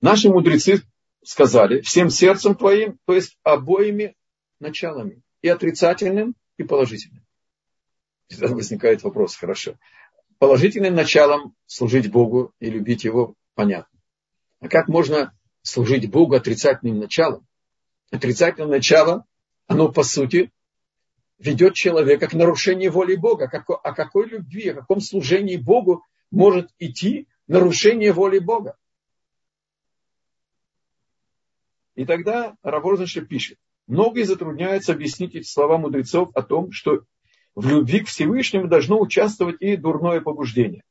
[0.03, 0.83] Наши мудрецы
[1.25, 4.17] сказали всем сердцем твоим, то есть обоими
[4.59, 7.25] началами, и отрицательным, и положительным.
[8.29, 9.79] И тогда возникает вопрос, хорошо.
[10.39, 13.97] Положительным началом служить Богу и любить Его, понятно.
[14.59, 17.47] А как можно служить Богу отрицательным началом?
[18.11, 19.25] Отрицательное начало,
[19.69, 20.51] оно по сути
[21.39, 23.45] ведет человека к нарушению воли Бога.
[23.45, 28.77] О какой любви, о каком служении Богу может идти нарушение воли Бога?
[31.95, 37.03] И тогда Раворзаншев пишет, многие затрудняются объяснить эти слова мудрецов о том, что
[37.55, 40.83] в любви к Всевышнему должно участвовать и дурное побуждение.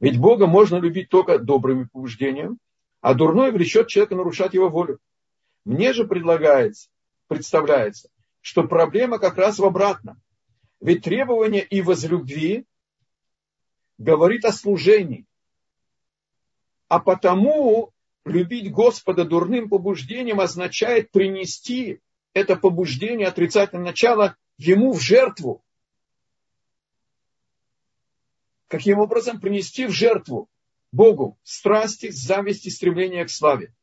[0.00, 2.58] Ведь Бога можно любить только добрыми побуждениями,
[3.00, 4.98] а дурное влечет человека нарушать его волю.
[5.64, 6.90] Мне же предлагается,
[7.26, 8.10] представляется,
[8.42, 10.20] что проблема как раз в обратном.
[10.80, 12.66] Ведь требование и возлюбви
[13.96, 15.24] говорит о служении.
[16.88, 17.93] А потому
[18.24, 22.00] любить Господа дурным побуждением означает принести
[22.32, 25.64] это побуждение, отрицательное начало, ему в жертву.
[28.68, 30.48] Каким образом принести в жертву
[30.90, 33.74] Богу страсти, зависти, стремление к славе.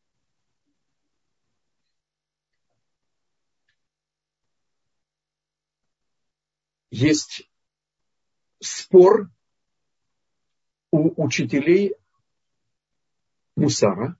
[6.89, 7.49] Есть
[8.59, 9.29] спор
[10.91, 11.95] у учителей
[13.55, 14.17] Мусара,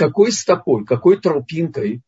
[0.00, 2.00] какой стопой, какой тропинкой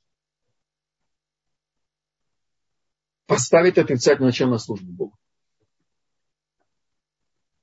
[3.27, 5.19] поставить отрицательное начало на службу Богу.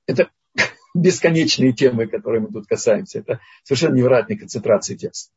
[0.06, 0.30] Это
[0.94, 3.18] бесконечные темы, которые мы тут касаемся.
[3.18, 5.34] Это совершенно невероятная концентрация текста.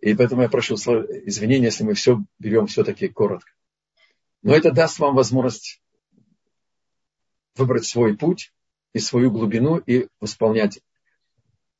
[0.00, 3.52] И поэтому я прошу извинения, если мы все берем все-таки коротко.
[4.42, 5.80] Но это даст вам возможность
[7.54, 8.52] выбрать свой путь
[8.94, 10.80] и свою глубину и восполнять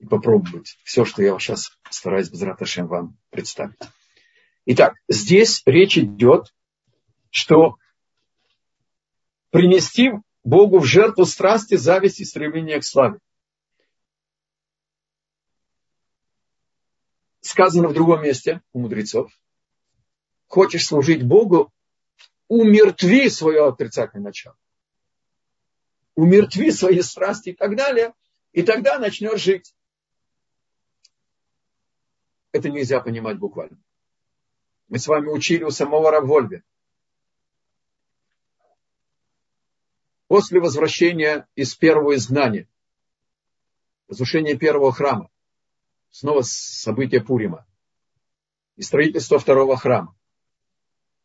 [0.01, 2.41] и попробовать все, что я сейчас стараюсь без
[2.89, 3.79] вам представить.
[4.65, 6.55] Итак, здесь речь идет,
[7.31, 7.77] что
[9.51, 13.19] принести Богу в жертву страсти, зависти, стремления к славе.
[17.43, 19.31] Сказано в другом месте у мудрецов.
[20.47, 21.73] Хочешь служить Богу,
[22.49, 24.57] умертви свое отрицательное начало.
[26.15, 28.15] Умертви свои страсти и так далее,
[28.53, 29.75] и тогда начнешь жить
[32.53, 33.79] это нельзя понимать буквально.
[34.89, 36.65] Мы с вами учили у самого Равольбе.
[40.27, 42.69] После возвращения из первого изгнания,
[44.09, 45.29] разрушения первого храма,
[46.11, 47.67] снова события Пурима
[48.77, 50.17] и строительство второго храма,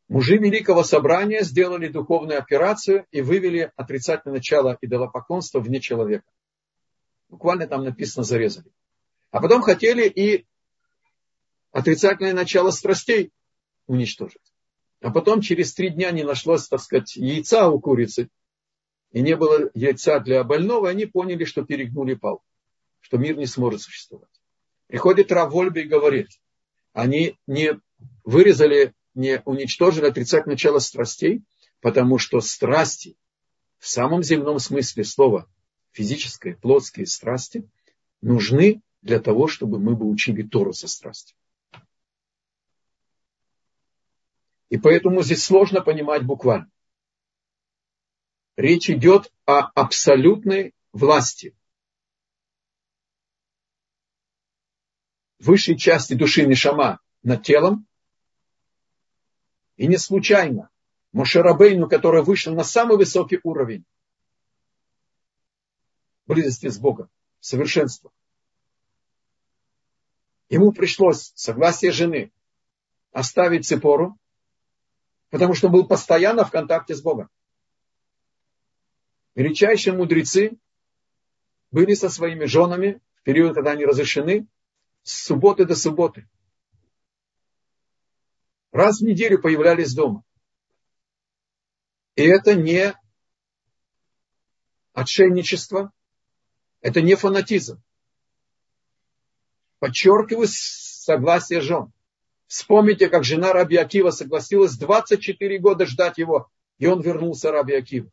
[0.07, 6.25] мужи Великого Собрания сделали духовную операцию и вывели отрицательное начало идолопоклонства вне человека.
[7.29, 8.71] Буквально там написано зарезали.
[9.31, 10.47] А потом хотели и
[11.75, 13.33] отрицательное начало страстей
[13.85, 14.53] уничтожить.
[15.01, 18.29] А потом через три дня не нашлось, так сказать, яйца у курицы,
[19.11, 22.45] и не было яйца для больного, они поняли, что перегнули палку,
[23.01, 24.29] что мир не сможет существовать.
[24.87, 26.29] Приходит Равольби и говорит,
[26.93, 27.77] они не
[28.23, 31.43] вырезали, не уничтожили отрицательное начало страстей,
[31.81, 33.17] потому что страсти
[33.79, 35.49] в самом земном смысле слова,
[35.91, 37.69] физические, плотские страсти,
[38.21, 41.35] нужны для того, чтобы мы бы учили Тору со страстью.
[44.75, 46.69] И поэтому здесь сложно понимать буквально.
[48.57, 51.55] Речь идет о абсолютной власти.
[55.39, 57.87] Высшей части души Нишама над телом.
[59.77, 60.69] И не случайно
[61.13, 63.85] Мошерабейну, который вышел на самый высокий уровень
[66.25, 67.09] близости с Богом,
[67.39, 68.11] совершенства.
[70.49, 72.33] Ему пришлось согласие жены
[73.13, 74.19] оставить Цепору
[75.29, 77.29] потому что был постоянно в контакте с Богом.
[79.35, 80.57] Величайшие мудрецы
[81.71, 84.47] были со своими женами в период, когда они разрешены,
[85.03, 86.27] с субботы до субботы.
[88.71, 90.23] Раз в неделю появлялись дома.
[92.15, 92.93] И это не
[94.93, 95.91] отшельничество,
[96.81, 97.81] это не фанатизм.
[99.79, 101.91] Подчеркиваю согласие жен.
[102.47, 108.09] Вспомните, как жена Раби Акива согласилась 24 года ждать его, и он вернулся Раби Акива.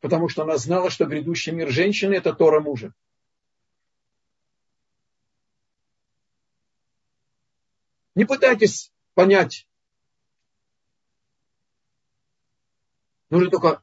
[0.00, 2.92] Потому что она знала, что грядущий мир женщины– это Тора мужа.
[8.14, 9.66] Не пытайтесь понять.
[13.30, 13.82] Нужно только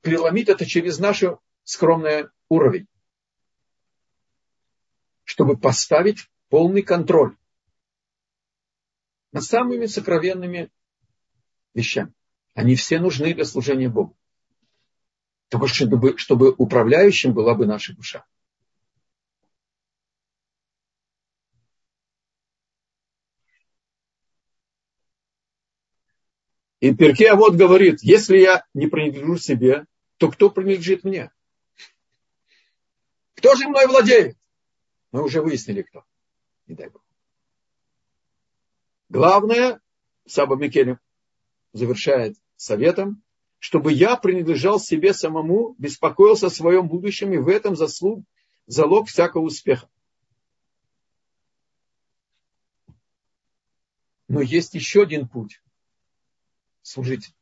[0.00, 1.22] преломить это через наш
[1.62, 2.88] скромный уровень,
[5.22, 7.36] чтобы поставить полный контроль
[9.32, 10.70] над самыми сокровенными
[11.74, 12.12] вещами.
[12.54, 14.16] Они все нужны для служения Богу.
[15.48, 18.26] Только чтобы, чтобы управляющим была бы наша душа.
[26.80, 31.30] И Перке вот говорит, если я не принадлежу себе, то кто принадлежит мне?
[33.34, 34.36] Кто же мной владеет?
[35.12, 36.04] Мы уже выяснили, кто.
[36.66, 37.01] Не дай Бог.
[39.12, 39.78] Главное
[40.26, 40.98] Саба Микелем
[41.74, 43.22] завершает советом,
[43.58, 48.24] чтобы я принадлежал себе самому, беспокоился о своем будущем, и в этом заслуг,
[48.64, 49.86] залог всякого успеха.
[54.28, 55.62] Но есть еще один путь
[56.80, 57.34] служить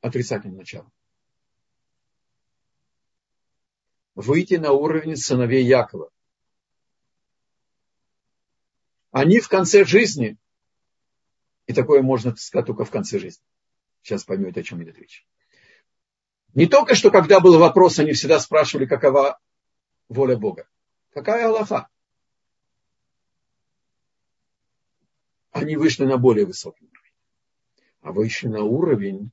[0.00, 0.90] отрицательным началом.
[4.16, 6.10] Выйти на уровень сыновей Якова.
[9.12, 10.36] Они в конце жизни,
[11.66, 13.44] и такое можно сказать только в конце жизни.
[14.02, 15.26] Сейчас поймете, о чем идет речь.
[16.54, 19.40] Не только что, когда был вопрос, они всегда спрашивали, какова
[20.08, 20.68] воля Бога.
[21.12, 21.88] Какая Аллаха?
[25.50, 27.12] Они вышли на более высокий уровень.
[28.00, 29.30] А вышли на уровень,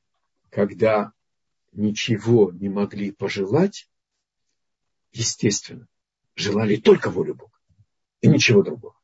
[0.50, 1.14] когда
[1.72, 3.90] ничего не могли пожелать,
[5.12, 5.88] естественно,
[6.36, 7.58] желали только волю Бога
[8.22, 8.99] и ничего другого.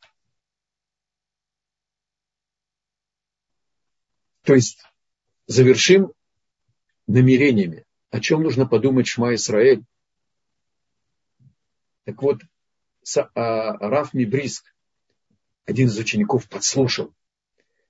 [4.45, 4.83] То есть
[5.47, 6.13] завершим
[7.07, 7.85] намерениями
[8.15, 9.83] о чем нужно подумать Шма Исраэль.
[12.05, 12.41] Так вот,
[13.33, 14.73] а, Раф Мибриск,
[15.65, 17.13] один из учеников, подслушал,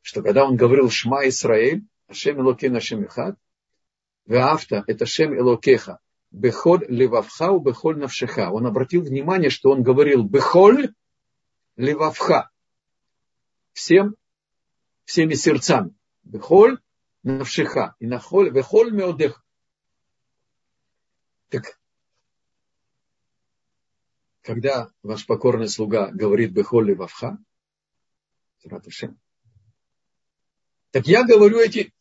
[0.02, 3.38] что когда он говорил Шма Исраэль, Ашем Элоке Ашем Ихад,
[4.26, 6.00] Веафта– это Шем Элокеха,
[6.32, 8.50] Бехоль Левавха у Бехоль Навшеха.
[8.52, 10.92] Он обратил внимание, что он говорил Бехоль
[11.76, 12.50] Левавха.
[13.74, 14.16] Всем,
[15.04, 15.94] всеми сердцами.
[16.26, 16.80] Бехоль
[17.24, 17.96] Навшеха.
[18.00, 19.42] И Нахоль, Бехоль Меодеха.
[21.50, 21.80] Так,
[24.42, 27.38] когда ваш покорный слуга говорит Бехоли Вавха,
[30.92, 31.94] так я говорю эти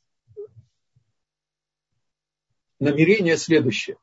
[2.78, 3.98] намерения следующие.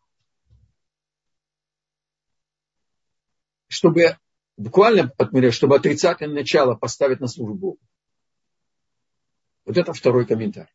[3.68, 4.18] Чтобы
[4.58, 5.12] буквально,
[5.52, 7.80] чтобы отрицательное начало поставить на службу.
[9.66, 10.72] Вот это второй комментарий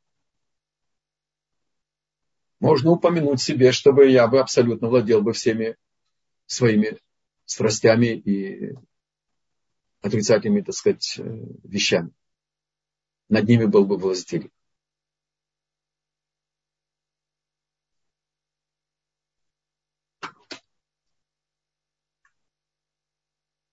[2.60, 5.76] можно упомянуть себе, чтобы я бы абсолютно владел бы всеми
[6.46, 6.98] своими
[7.44, 8.74] страстями и
[10.00, 11.22] отрицательными, так сказать, э,
[11.64, 12.10] вещами.
[13.28, 14.50] Над ними был бы властелин.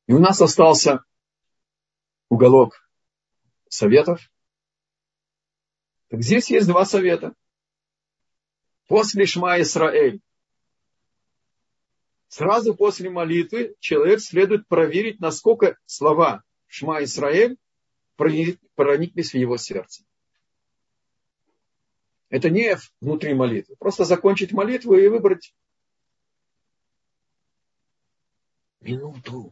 [0.05, 1.03] И у нас остался
[2.29, 2.89] уголок
[3.69, 4.29] советов.
[6.13, 7.33] Так здесь есть два совета
[8.87, 10.21] после Шма Исраэль,
[12.27, 17.57] сразу после молитвы человек следует проверить, насколько слова Шма Исраэль
[18.15, 20.03] прониклись в его сердце.
[22.29, 23.75] Это не внутри молитвы.
[23.77, 25.55] Просто закончить молитву и выбрать
[28.81, 29.51] минуту,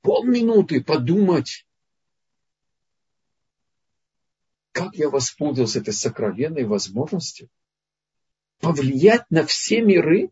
[0.00, 1.66] полминуты подумать,
[4.80, 7.50] как я воспользовался этой сокровенной возможностью
[8.60, 10.30] повлиять на все миры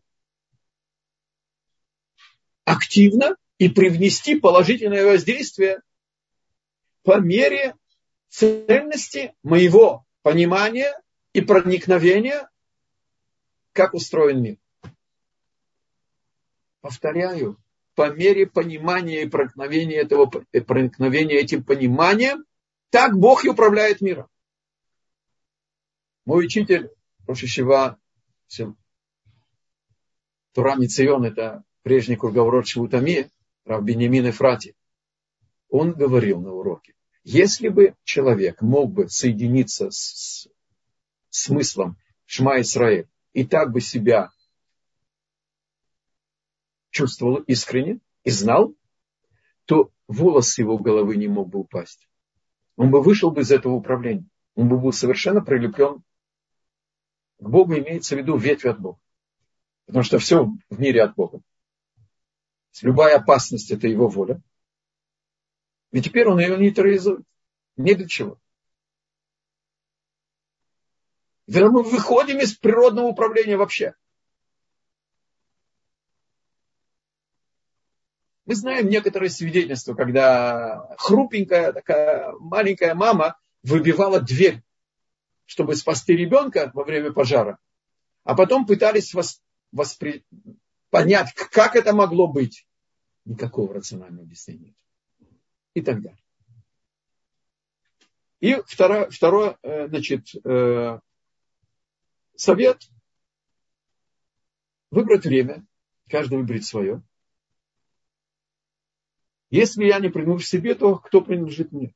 [2.63, 5.83] активно и привнести положительное воздействие
[7.03, 7.75] по мере
[8.29, 10.99] ценности моего понимания
[11.33, 12.49] и проникновения,
[13.71, 14.57] как устроен мир.
[16.81, 17.61] Повторяю,
[17.93, 22.45] по мере понимания и проникновения этого проникновения этим пониманием,
[22.89, 24.27] так Бог и управляет миром.
[26.29, 26.91] Мой учитель
[27.25, 27.97] Рошишева.
[30.53, 33.31] Тура Мицион, это прежний круговорот Швутами,
[33.65, 34.75] Рав Бенемин и Фрати.
[35.69, 40.47] Он говорил на уроке, если бы человек мог бы соединиться с
[41.29, 44.29] смыслом Шма Исраэль и так бы себя
[46.91, 48.75] чувствовал искренне и знал,
[49.65, 52.07] то волос его головы не мог бы упасть.
[52.75, 54.29] Он бы вышел бы из этого управления.
[54.53, 56.03] Он бы был совершенно прилеплен
[57.39, 58.99] к Богу имеется в виду ветвь от Бога.
[59.85, 61.41] Потому что все в мире от Бога.
[62.81, 64.41] Любая опасность– это его воля.
[65.91, 67.25] И теперь он ее нейтрализует.
[67.75, 68.39] Не для чего.
[71.47, 73.95] мы выходим из природного управления вообще.
[78.45, 84.63] Мы знаем некоторые свидетельства, когда хрупенькая такая маленькая мама выбивала дверь
[85.49, 87.57] чтобы спасти ребенка во время пожара,
[88.23, 89.41] а потом пытались вос,
[89.71, 90.23] воспри...
[90.91, 92.67] понять, как это могло быть.
[93.25, 94.75] Никакого рационального объяснения
[95.19, 95.29] нет.
[95.73, 96.23] И так далее.
[98.41, 100.99] И второе, второе э, значит, э,
[102.35, 102.83] совет
[104.91, 105.65] выбрать время,
[106.09, 107.01] каждый выберет свое.
[109.49, 111.95] Если я не принадлежу себе, то кто принадлежит мне?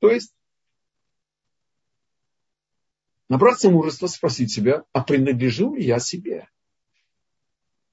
[0.00, 0.34] То есть
[3.28, 6.48] набраться мужества, спросить себя, а принадлежу ли я себе?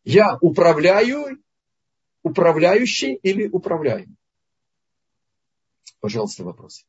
[0.04, 1.42] Я управляю,
[2.24, 4.18] управляющий или управляемый?
[6.00, 6.86] Пожалуйста, вопрос.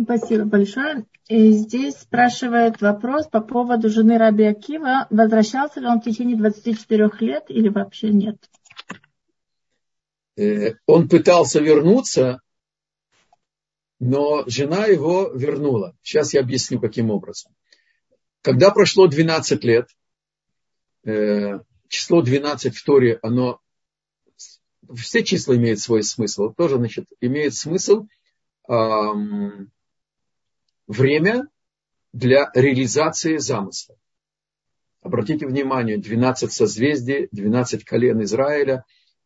[0.00, 1.04] Спасибо большое.
[1.28, 5.06] И здесь спрашивает вопрос по поводу жены Раби Акива.
[5.10, 8.36] Возвращался ли он в течение 24 лет или вообще нет?
[10.36, 12.40] Э, он пытался вернуться,
[14.00, 15.94] но жена его вернула.
[16.02, 17.54] Сейчас я объясню, каким образом.
[18.40, 19.88] Когда прошло 12 лет,
[21.04, 23.60] э, число 12 в Торе, оно,
[24.96, 28.06] все числа имеют свой смысл, тоже, значит, имеет смысл
[28.68, 29.70] эм,
[30.86, 31.48] время
[32.14, 33.96] для реализации замысла.
[35.02, 38.84] Обратите внимание, 12 созвездий, 12 колен Израиля,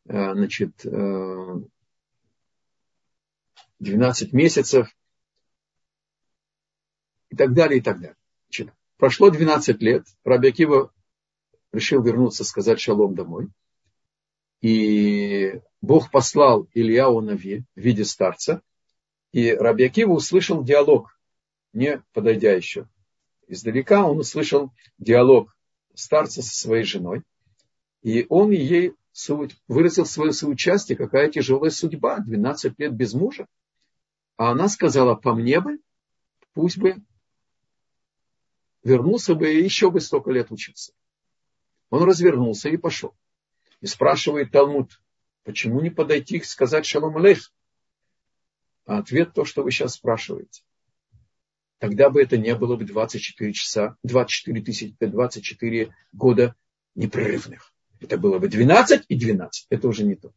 [0.09, 0.85] э, значит,
[3.81, 4.97] 12 э, месяцев
[7.31, 8.17] и так далее, и так далее.
[8.49, 10.93] Значит, прошло 12 лет, Раби Акива
[11.73, 13.49] решил вернуться, сказать шалом домой.
[14.61, 18.63] И Бог послал Ильяу Нави в виде старца.
[19.33, 21.15] И Раби Акива услышал диалог
[21.75, 22.89] не подойдя еще
[23.49, 25.55] издалека, он услышал диалог
[25.95, 27.23] старца со своей женой,
[28.03, 28.95] и он ей
[29.69, 33.47] выразил свое соучастие, какая тяжелая судьба, 12 лет без мужа.
[34.37, 35.79] А она сказала, по мне бы,
[36.53, 36.97] пусть бы
[38.83, 40.93] вернулся бы и еще бы столько лет учиться.
[41.91, 43.15] Он развернулся и пошел.
[43.81, 45.01] И спрашивает Талмуд,
[45.45, 47.53] почему не подойти и сказать шалом алейх?
[48.87, 50.63] А ответ то, что вы сейчас спрашиваете
[51.85, 56.55] тогда бы это не было бы 24 часа, 24 тысячи, 24 года
[56.95, 57.75] непрерывных.
[58.01, 59.67] Это было бы 12 и 12.
[59.69, 60.33] Это уже не то.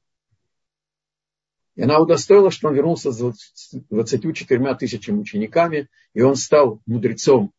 [1.78, 7.54] И она удостоила, что он вернулся с 24 тысячами учениками, и он стал мудрецом,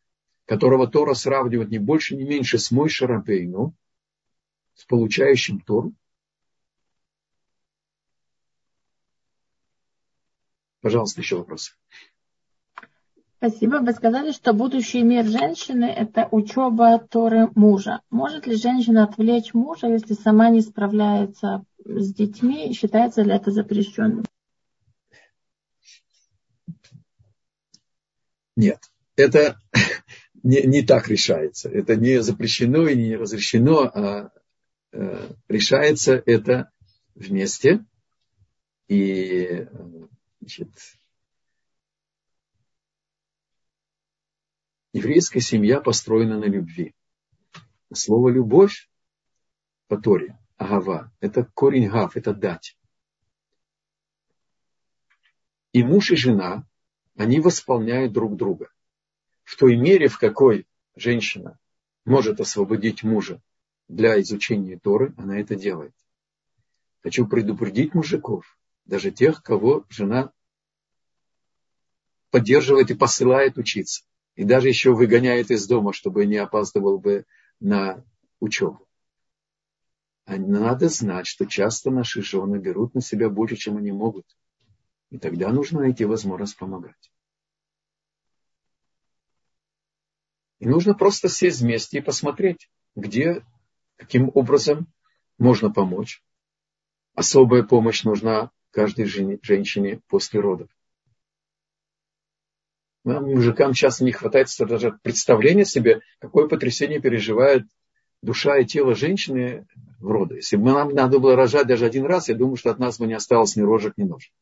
[0.45, 3.75] которого Тора сравнивает не больше, не меньше с Мой Шарапейну,
[4.75, 5.93] с получающим Тору.
[10.81, 11.75] Пожалуйста, еще вопросы.
[13.37, 13.77] Спасибо.
[13.77, 18.01] Вы сказали, что будущий мир женщины– это учеба Торы мужа.
[18.11, 22.73] Может ли женщина отвлечь мужа, если сама не справляется с детьми?
[22.73, 24.25] Считается ли это запрещенным?
[28.57, 28.81] Нет,
[29.17, 29.59] это
[30.43, 31.69] не, не так решается.
[31.69, 34.31] Это не запрещено и не разрешено, а
[34.93, 36.71] э, решается это
[37.15, 37.85] вместе.
[38.89, 39.67] И
[40.41, 40.71] значит,
[44.93, 46.95] Еврейская семья построена на любви.
[47.93, 48.91] Слово «любовь»
[49.87, 52.77] по Торе, агава, это корень гав, это дать.
[55.73, 56.67] И муж и жена,
[57.17, 58.71] они восполняют друг друга.
[59.45, 61.59] В той мере, в какой женщина
[62.05, 63.41] может освободить мужа
[63.87, 65.95] для изучения Торы, она это делает.
[67.03, 70.33] Хочу предупредить мужиков, даже тех, кого жена
[72.31, 74.05] поддерживает и посылает учиться
[74.35, 77.27] и даже еще выгоняет из дома, чтобы не опаздывал бы
[77.61, 78.05] на
[78.39, 78.88] учебу.
[80.29, 84.27] А надо знать, что часто наши жены берут на себя больше, чем они могут.
[85.09, 87.11] И тогда нужно найти возможность помогать.
[90.59, 93.43] И нужно просто сесть вместе и посмотреть, где,
[93.97, 94.93] каким образом
[95.39, 96.23] можно помочь.
[97.15, 100.69] Особая помощь нужна каждой женщине после родов.
[103.05, 107.67] Нам, мужикам часто не хватает даже представления себе, какое потрясение переживает
[108.21, 109.67] душа и тело женщины
[109.99, 110.37] в роды.
[110.37, 113.07] Если бы нам надо было рожать даже один раз, я думаю, что от нас бы
[113.07, 114.33] не осталось ни рожек, ни ножек.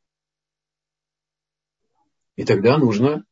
[2.37, 3.25] И тогда нужно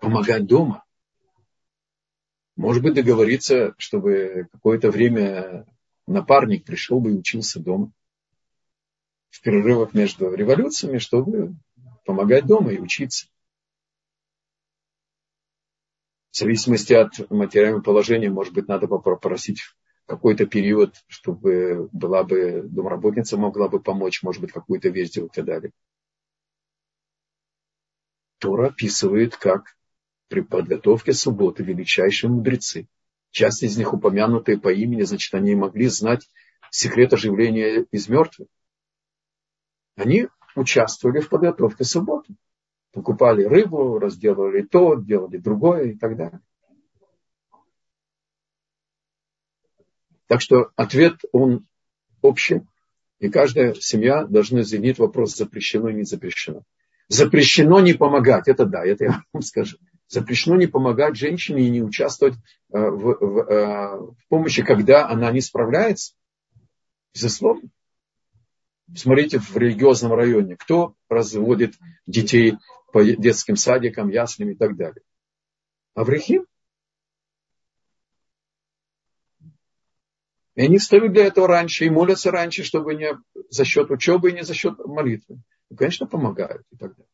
[0.00, 0.84] помогать дома.
[2.56, 5.66] Может быть, договориться, чтобы какое-то время
[6.06, 7.92] напарник пришел бы и учился дома.
[9.30, 11.54] В перерывах между революциями, чтобы
[12.04, 13.28] помогать дома и учиться.
[16.30, 19.60] В зависимости от материального положения, может быть, надо попросить
[20.08, 25.36] какой-то период, чтобы была бы домработница могла бы помочь, может быть, какую-то вещь делать и
[25.36, 25.70] так далее.
[28.38, 29.76] Тора описывает, как
[30.28, 32.88] при подготовке субботы величайшие мудрецы,
[33.30, 36.30] часть из них упомянутые по имени, значит, они могли знать
[36.70, 38.48] секрет оживления из мертвых.
[39.96, 42.34] Они участвовали в подготовке субботы
[42.92, 46.40] покупали рыбу, разделывали то, делали другое и так далее.
[50.28, 51.66] Так что ответ, он
[52.22, 52.62] общий,
[53.18, 56.62] и каждая семья должна извинить вопрос, запрещено не запрещено.
[57.08, 59.78] Запрещено не помогать, это да, это я вам скажу.
[60.06, 65.32] Запрещено не помогать женщине и не участвовать э, в, в, э, в помощи, когда она
[65.32, 66.14] не справляется.
[67.14, 67.70] Безусловно.
[68.94, 71.74] Смотрите в религиозном районе, кто разводит
[72.06, 72.56] детей
[72.92, 75.02] по детским садикам, яслям и так далее.
[75.94, 76.46] Аврихим.
[80.58, 83.16] И они встают для этого раньше и молятся раньше, чтобы не
[83.48, 85.40] за счет учебы и не за счет молитвы.
[85.70, 87.06] Ну, конечно, помогают и так далее.